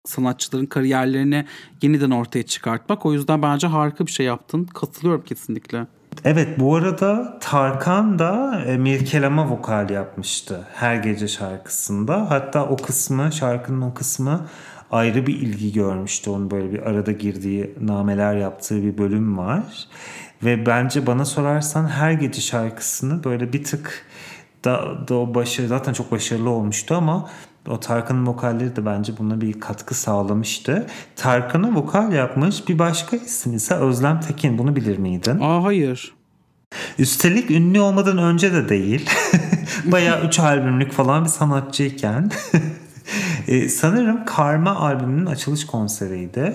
sanatçıların 0.05 0.67
kariyerlerini 0.67 1.45
yeniden 1.83 2.11
ortaya 2.11 2.43
çıkartmak. 2.43 3.07
O 3.07 3.13
yüzden 3.13 3.43
bence 3.43 3.67
harika 3.67 4.07
bir 4.07 4.13
şey 4.13 4.27
yaptın. 4.27 4.65
Katılıyorum 4.65 5.25
kesinlikle. 5.25 5.87
Evet 6.25 6.61
bu 6.61 6.77
arada 6.77 7.39
Tarkan 7.41 8.19
da 8.19 8.63
e, 8.67 8.77
Mirkelama 8.77 9.51
vokal 9.51 9.91
yapmıştı 9.91 10.67
her 10.75 10.97
gece 10.97 11.29
şarkısında. 11.29 12.31
Hatta 12.31 12.67
o 12.69 12.77
kısmı 12.77 13.33
şarkının 13.33 13.81
o 13.81 13.95
kısmı 13.95 14.47
ayrı 14.91 15.27
bir 15.27 15.35
ilgi 15.35 15.73
görmüştü. 15.73 16.31
Onun 16.31 16.51
böyle 16.51 16.73
bir 16.73 16.83
arada 16.83 17.13
girdiği 17.13 17.75
nameler 17.81 18.37
yaptığı 18.37 18.83
bir 18.83 18.99
bölüm 18.99 19.39
var. 19.39 19.89
Ve 20.45 20.67
bence 20.67 21.07
bana 21.07 21.25
sorarsan 21.25 21.89
her 21.89 22.13
gece 22.13 22.41
şarkısını 22.41 23.25
böyle 23.25 23.53
bir 23.53 23.65
tık 23.65 24.07
da, 24.65 25.09
da 25.09 25.15
o 25.15 25.35
başarı 25.35 25.69
zaten 25.69 25.93
çok 25.93 26.13
başarılı 26.13 26.51
olmuştu 26.51 26.95
ama 26.95 27.31
o 27.69 27.81
Tarkan'ın 27.81 28.27
vokalleri 28.27 28.77
de 28.77 28.87
bence 28.87 29.19
buna 29.19 29.41
bir 29.41 29.61
katkı 29.61 29.95
sağlamıştı. 29.95 30.87
Tarkan'ın 31.17 31.77
vokal 31.77 32.13
yapmış 32.13 32.69
bir 32.69 32.79
başka 32.79 33.17
isim 33.17 33.55
ise 33.55 33.75
Özlem 33.75 34.21
Tekin. 34.21 34.59
Bunu 34.59 34.77
bilir 34.77 34.99
miydin? 34.99 35.41
Aa 35.41 35.65
hayır. 35.65 36.15
Üstelik 36.99 37.51
ünlü 37.51 37.81
olmadan 37.81 38.19
önce 38.19 38.53
de 38.53 38.69
değil. 38.69 39.11
Bayağı 39.85 40.27
3 40.27 40.39
albümlük 40.41 40.93
falan 40.93 41.25
bir 41.25 41.29
sanatçıyken 41.29 42.31
ee, 43.47 43.69
sanırım 43.69 44.25
Karma 44.25 44.77
albümünün 44.77 45.27
açılış 45.27 45.67
konseriydi. 45.67 46.55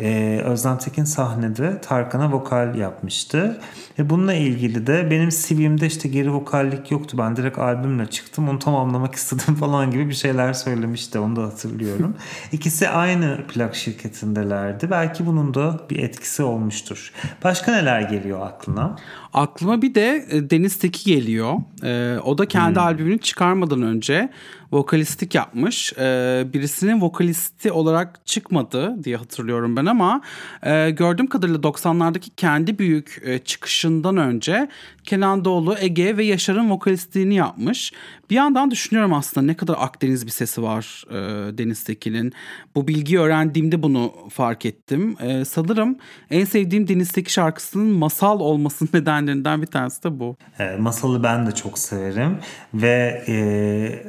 Ee, 0.00 0.40
Özlem 0.44 0.78
Tekin 0.78 1.04
sahnede 1.04 1.80
Tarkan'a 1.80 2.32
vokal 2.32 2.74
yapmıştı. 2.74 3.60
Ve 3.98 4.10
bununla 4.10 4.34
ilgili 4.34 4.86
de 4.86 5.10
benim 5.10 5.28
CV'mde 5.28 5.86
işte 5.86 6.08
geri 6.08 6.32
vokallik 6.32 6.90
yoktu. 6.90 7.18
Ben 7.18 7.36
direkt 7.36 7.58
albümle 7.58 8.06
çıktım. 8.06 8.48
Onu 8.48 8.58
tamamlamak 8.58 9.14
istedim 9.24 9.54
falan 9.54 9.90
gibi 9.90 10.08
bir 10.08 10.14
şeyler 10.14 10.52
söylemişti. 10.52 11.18
Onu 11.18 11.36
da 11.36 11.42
hatırlıyorum. 11.42 12.16
İkisi 12.52 12.88
aynı 12.88 13.38
plak 13.48 13.74
şirketindelerdi. 13.74 14.90
Belki 14.90 15.26
bunun 15.26 15.54
da 15.54 15.80
bir 15.90 15.98
etkisi 15.98 16.42
olmuştur. 16.42 17.12
Başka 17.44 17.72
neler 17.72 18.00
geliyor 18.00 18.46
aklına? 18.46 18.96
Aklıma 19.32 19.82
bir 19.82 19.94
de 19.94 20.26
e, 20.30 20.50
Deniz 20.50 20.78
Teki 20.78 21.04
geliyor. 21.14 21.54
Ee, 21.82 22.18
o 22.24 22.38
da 22.38 22.48
kendi 22.48 22.74
hmm. 22.74 22.86
albümünü 22.86 23.18
çıkarmadan 23.18 23.82
önce 23.82 24.30
vokalistlik 24.72 25.34
yapmış. 25.34 25.92
Ee, 26.24 26.52
birisinin 26.52 27.00
vokalisti 27.00 27.72
olarak 27.72 28.26
çıkmadı 28.26 29.04
diye 29.04 29.16
hatırlıyorum 29.16 29.76
ben 29.76 29.86
ama 29.86 30.20
e, 30.62 30.90
gördüğüm 30.90 31.26
kadarıyla 31.26 31.60
90'lardaki 31.60 32.30
kendi 32.36 32.78
büyük 32.78 33.20
e, 33.24 33.38
çıkışından 33.38 34.16
önce 34.16 34.68
Kenan 35.04 35.44
Doğulu, 35.44 35.76
Ege 35.80 36.16
ve 36.16 36.24
Yaşar'ın 36.24 36.70
vokalistliğini 36.70 37.34
yapmış. 37.34 37.92
Bir 38.30 38.34
yandan 38.34 38.70
düşünüyorum 38.70 39.12
aslında 39.14 39.46
ne 39.46 39.54
kadar 39.54 39.76
Akdeniz 39.78 40.26
bir 40.26 40.30
sesi 40.30 40.62
var 40.62 41.04
e, 41.10 41.14
Deniz 41.58 41.84
Tekin'in. 41.84 42.32
Bu 42.74 42.88
bilgiyi 42.88 43.20
öğrendiğimde 43.20 43.82
bunu 43.82 44.12
fark 44.30 44.66
ettim. 44.66 45.16
E, 45.20 45.44
sanırım 45.44 45.96
en 46.30 46.44
sevdiğim 46.44 46.88
Deniz 46.88 47.12
Tekin 47.12 47.30
şarkısının 47.30 47.86
masal 47.86 48.40
olmasının 48.40 48.90
nedenlerinden 48.94 49.62
bir 49.62 49.66
tanesi 49.66 50.02
de 50.02 50.20
bu. 50.20 50.36
E, 50.58 50.76
masalı 50.76 51.22
ben 51.22 51.46
de 51.46 51.52
çok 51.52 51.78
severim 51.78 52.38
ve 52.74 53.24
e, 53.28 53.34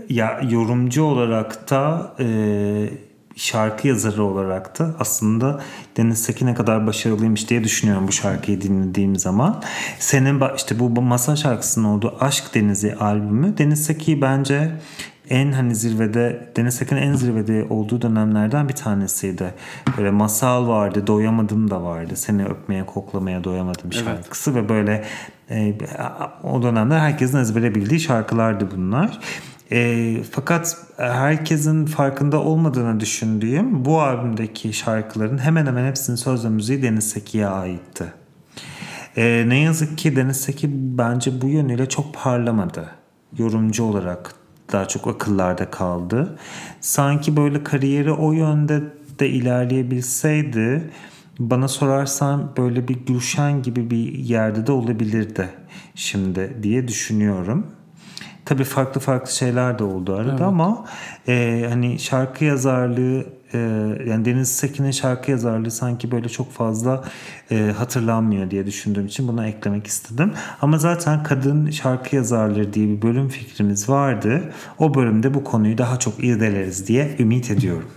ya 0.10 0.42
yorumcu 0.50 1.04
olarak 1.04 1.70
da 1.70 2.16
e, 2.20 2.26
şarkı 3.36 3.88
yazarı 3.88 4.24
olarak 4.24 4.80
da 4.80 4.96
aslında 5.00 5.62
Deniz 5.98 6.24
Seki 6.24 6.46
ne 6.46 6.54
kadar 6.54 6.88
başarılıymış 6.88 7.50
diye 7.50 7.64
düşünüyorum 7.64 8.08
bu 8.08 8.12
şarkıyı 8.12 8.62
dinlediğim 8.62 9.16
zaman. 9.16 9.64
Senin 10.00 10.42
işte 10.56 10.80
bu 10.80 11.02
masal 11.02 11.36
şarkısının 11.36 11.86
olduğu 11.86 12.16
Aşk 12.20 12.56
Denizi 12.56 12.96
albümü 12.96 13.58
Deniz 13.58 13.86
Seki'yi 13.86 14.22
bence 14.22 14.72
en 15.30 15.52
hani 15.52 15.76
zirvede 15.76 16.52
Deniz 16.58 16.80
Tekin'in 16.80 17.02
en 17.02 17.14
zirvede 17.14 17.66
olduğu 17.70 18.02
dönemlerden 18.02 18.70
bir 18.70 18.74
tanesiydi. 18.74 19.54
Böyle 19.98 20.12
masal 20.12 20.68
vardı, 20.68 21.08
doyamadım 21.08 21.72
da 21.72 21.84
vardı. 21.84 22.16
Seni 22.16 22.46
öpmeye, 22.46 22.86
koklamaya 22.86 23.44
doyamadım 23.44 23.94
şarkısı 23.94 24.52
evet. 24.52 24.64
ve 24.64 24.70
böyle 24.70 25.06
e, 25.50 25.76
o 26.44 26.62
dönemler 26.64 27.00
herkesin 27.00 27.38
ezbere 27.38 27.76
bildiği 27.76 28.00
şarkılardı 28.00 28.72
bunlar. 28.76 29.20
E, 29.72 30.18
fakat 30.32 30.78
herkesin 30.98 31.86
farkında 31.86 32.42
olmadığını 32.42 33.00
düşündüğüm 33.00 33.86
bu 33.86 34.02
albümdeki 34.02 34.74
şarkıların 34.74 35.38
hemen 35.38 35.66
hemen 35.66 35.88
hepsinin 35.88 36.16
söz 36.16 36.46
ve 36.46 36.50
müziği 36.50 36.84
Deniz 36.84 37.10
Seki'ye 37.10 37.48
aitti. 37.48 38.14
E, 39.18 39.46
ne 39.48 39.60
yazık 39.60 39.98
ki 39.98 40.16
Deniz 40.16 40.42
Seki 40.42 40.70
bence 40.98 41.42
bu 41.42 41.48
yönüyle 41.48 41.90
çok 41.90 42.14
parlamadı. 42.14 42.90
Yorumcu 43.38 43.84
olarak 43.84 44.36
daha 44.72 44.88
çok 44.88 45.08
akıllarda 45.08 45.72
kaldı. 45.72 46.40
Sanki 46.82 47.38
böyle 47.38 47.64
kariyeri 47.64 48.12
o 48.12 48.32
yönde 48.32 48.84
de 49.20 49.30
ilerleyebilseydi 49.30 50.92
bana 51.40 51.68
sorarsan 51.68 52.52
böyle 52.58 52.88
bir 52.88 53.06
Gülşen 53.06 53.62
gibi 53.62 53.90
bir 53.90 54.14
yerde 54.14 54.68
de 54.68 54.72
olabilirdi 54.72 55.50
şimdi 55.96 56.58
diye 56.64 56.88
düşünüyorum. 56.88 57.75
Tabii 58.46 58.64
farklı 58.64 59.02
farklı 59.02 59.32
şeyler 59.32 59.80
de 59.80 59.84
oldu 59.84 60.14
arada 60.16 60.32
evet. 60.32 60.42
ama 60.42 60.86
e, 61.28 61.66
hani 61.70 62.00
şarkı 62.00 62.46
yazarlığı 62.46 63.26
e, 63.54 63.58
yani 64.08 64.26
Deniz 64.26 64.56
Sekin'in 64.56 64.92
şarkı 64.92 65.32
yazarlığı 65.32 65.72
sanki 65.72 66.12
böyle 66.12 66.30
çok 66.30 66.52
fazla 66.52 67.04
e, 67.52 67.74
hatırlanmıyor 67.78 68.52
diye 68.52 68.66
düşündüğüm 68.66 69.06
için 69.06 69.28
bunu 69.28 69.46
eklemek 69.46 69.88
istedim. 69.88 70.34
Ama 70.62 70.78
zaten 70.78 71.24
kadın 71.24 71.70
şarkı 71.70 72.16
yazarları 72.16 72.74
diye 72.74 72.88
bir 72.88 73.02
bölüm 73.02 73.30
fikrimiz 73.30 73.90
vardı. 73.90 74.54
O 74.80 74.96
bölümde 74.96 75.34
bu 75.34 75.44
konuyu 75.44 75.78
daha 75.78 76.00
çok 76.00 76.24
irdeleriz 76.24 76.88
diye 76.88 77.16
ümit 77.20 77.52
ediyorum. 77.52 77.90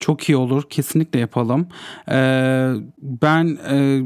Çok 0.00 0.28
iyi 0.28 0.36
olur. 0.36 0.62
Kesinlikle 0.70 1.18
yapalım. 1.18 1.68
Ee, 2.08 2.72
ben 3.02 3.58
e, 3.70 4.00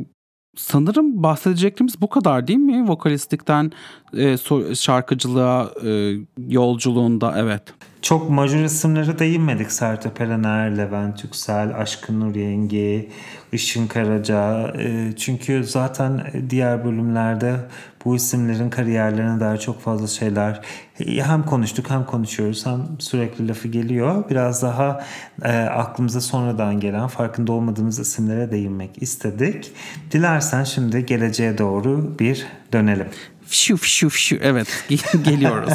sanırım 0.59 1.23
bahsedeceklerimiz 1.23 2.01
bu 2.01 2.09
kadar 2.09 2.47
değil 2.47 2.59
mi? 2.59 2.89
Vokalistlikten 2.89 3.73
e, 4.17 4.37
şarkıcılığa 4.75 5.71
e, 5.85 6.15
yolculuğunda 6.49 7.35
evet. 7.39 7.63
Çok 8.03 8.31
majör 8.31 8.65
isimlere 8.65 9.19
değinmedik. 9.19 9.73
Sertab 9.73 10.21
Erener, 10.21 10.79
Levent 10.79 11.25
Yüksel, 11.25 11.77
Aşkın 11.77 12.21
Nur 12.21 12.35
Yengi, 12.35 13.11
Işın 13.53 13.87
Karaca. 13.87 14.73
E, 14.79 15.17
çünkü 15.17 15.65
zaten 15.65 16.33
diğer 16.51 16.85
bölümlerde 16.85 17.57
bu 18.05 18.17
isimlerin 18.17 18.71
kariyerlerine 18.71 19.41
dair 19.41 19.59
çok 19.59 19.81
fazla 19.81 20.07
şeyler 20.07 20.61
hem 21.07 21.47
konuştuk 21.47 21.91
hem 21.91 22.05
konuşuyoruz 22.05 22.67
hem 22.67 22.87
sürekli 22.99 23.49
lafı 23.49 23.69
geliyor. 23.69 24.25
Biraz 24.31 24.63
daha 24.63 25.05
e, 25.43 25.53
aklımıza 25.59 26.21
sonradan 26.21 26.81
gelen 26.81 27.09
farkında 27.09 27.53
olmadığımız 27.53 27.99
isimlere 27.99 28.51
değinmek 28.51 29.03
istedik. 29.03 29.73
Dilersen 30.11 30.65
şimdi 30.65 31.07
geleceğe 31.07 31.59
doğru 31.59 32.19
bir 32.19 32.47
dönelim. 32.73 33.09
Fişu 33.49 33.77
fişu 33.77 34.09
fişu 34.09 34.37
evet 34.43 34.85
geliyoruz. 35.23 35.73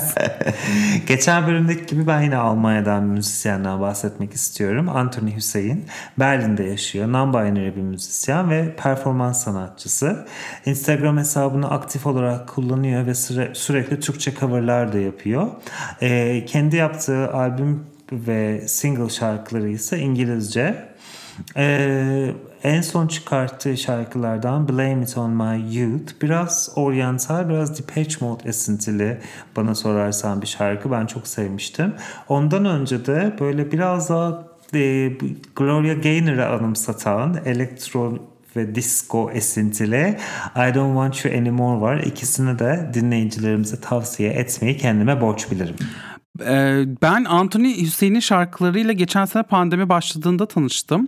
Geçen 1.07 1.47
bölümdeki 1.47 1.85
gibi 1.85 2.07
ben 2.07 2.21
yine 2.21 2.37
Almanya'dan 2.37 3.03
bir 3.03 3.15
müzisyenden 3.15 3.81
bahsetmek 3.81 4.33
istiyorum. 4.33 4.89
Anthony 4.89 5.35
Hüseyin 5.35 5.85
Berlin'de 6.19 6.63
yaşıyor. 6.63 7.07
Non-binary 7.07 7.75
bir 7.75 7.81
müzisyen 7.81 8.49
ve 8.49 8.75
performans 8.75 9.43
sanatçısı. 9.43 10.27
Instagram 10.65 11.17
hesabını 11.17 11.69
aktif 11.71 12.05
olarak 12.05 12.47
kullanıyor 12.47 13.05
ve 13.05 13.15
süre, 13.15 13.51
sürekli 13.53 13.99
Türkçe 13.99 14.33
coverlar 14.35 14.93
da 14.93 14.97
yapıyor. 14.97 15.47
Ee, 16.01 16.45
kendi 16.45 16.75
yaptığı 16.75 17.33
albüm 17.33 17.83
ve 18.11 18.67
single 18.67 19.09
şarkıları 19.09 19.69
ise 19.69 19.99
İngilizce. 19.99 20.93
Ee, 21.57 22.31
en 22.63 22.81
son 22.81 23.07
çıkarttığı 23.07 23.77
şarkılardan 23.77 24.69
Blame 24.69 25.01
It 25.03 25.17
On 25.17 25.31
My 25.31 25.77
Youth 25.77 26.13
biraz 26.21 26.71
oryantal 26.75 27.49
biraz 27.49 27.79
Depeche 27.79 28.25
Mode 28.25 28.49
esintili 28.49 29.19
bana 29.55 29.75
sorarsan 29.75 30.41
bir 30.41 30.47
şarkı 30.47 30.91
ben 30.91 31.05
çok 31.05 31.27
sevmiştim. 31.27 31.93
Ondan 32.29 32.65
önce 32.65 33.05
de 33.05 33.33
böyle 33.39 33.71
biraz 33.71 34.09
daha 34.09 34.47
e, 34.73 35.11
Gloria 35.55 35.93
Gaynor'ı 35.93 36.47
anımsatan 36.47 37.37
elektron 37.45 38.21
ve 38.55 38.75
disco 38.75 39.31
esintili 39.31 40.17
I 40.55 40.75
Don't 40.75 40.93
Want 40.93 41.25
You 41.25 41.41
Anymore 41.41 41.81
var. 41.81 41.97
İkisini 41.97 42.59
de 42.59 42.89
dinleyicilerimize 42.93 43.81
tavsiye 43.81 44.29
etmeyi 44.29 44.77
kendime 44.77 45.21
borç 45.21 45.51
bilirim. 45.51 45.75
Ben 47.01 47.23
Anthony 47.23 47.81
Hüseyin'in 47.81 48.19
şarkılarıyla 48.19 48.93
geçen 48.93 49.25
sene 49.25 49.43
pandemi 49.43 49.89
başladığında 49.89 50.45
tanıştım. 50.45 51.07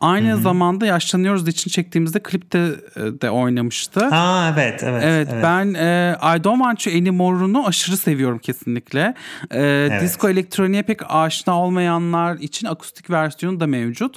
Aynı 0.00 0.30
Hı-hı. 0.30 0.40
zamanda 0.40 0.86
Yaşlanıyoruz 0.86 1.48
için 1.48 1.70
çektiğimizde 1.70 2.22
klipte 2.22 2.58
e, 2.96 3.00
de 3.00 3.30
oynamıştı. 3.30 4.06
Aa 4.06 4.50
evet 4.52 4.82
evet. 4.82 5.02
Evet, 5.06 5.28
evet. 5.32 5.44
ben 5.44 5.74
e, 5.74 6.16
I 6.36 6.44
Don't 6.44 6.58
Want 6.58 6.86
You 6.86 6.96
Anymore'unu 6.96 7.66
aşırı 7.66 7.96
seviyorum 7.96 8.38
kesinlikle. 8.38 9.14
E, 9.50 9.60
evet. 9.60 10.02
Disco 10.02 10.28
elektroniğe 10.28 10.82
pek 10.82 11.00
aşina 11.08 11.60
olmayanlar 11.60 12.36
için 12.36 12.66
akustik 12.66 13.10
versiyonu 13.10 13.60
da 13.60 13.66
mevcut. 13.66 14.16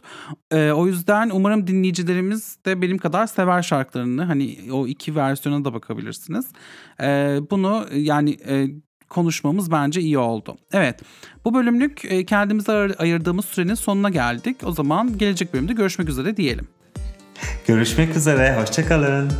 E, 0.52 0.72
o 0.72 0.88
yüzden 0.88 1.30
umarım 1.30 1.68
dinleyicilerimiz 1.68 2.58
de 2.66 2.82
benim 2.82 2.98
kadar 2.98 3.28
sever 3.28 3.62
şarkılarını. 3.62 4.24
Hani 4.24 4.58
o 4.72 4.88
iki 4.88 5.16
versiyona 5.16 5.66
da 5.66 5.74
bakabilirsiniz. 5.74 6.46
E, 7.02 7.40
bunu 7.52 7.86
yani 7.94 8.38
e, 8.48 8.68
konuşmamız 9.10 9.72
bence 9.72 10.02
iyi 10.02 10.18
oldu. 10.18 10.58
Evet 10.74 11.00
bu 11.46 11.54
bölümlük 11.54 12.06
e, 12.06 12.26
kendimize 12.26 12.96
ayırdığımız 12.98 13.46
sürenin 13.46 13.74
sonuna 13.74 14.10
geldik. 14.10 14.58
O 14.64 14.72
zaman 14.72 15.18
gelecek 15.18 15.54
bölümde 15.54 15.74
görüşmek 15.74 16.10
üzere 16.10 16.38
diyelim. 16.38 16.68
Görüşmek 17.68 18.16
üzere, 18.16 18.62
hoşçakalın. 18.62 19.32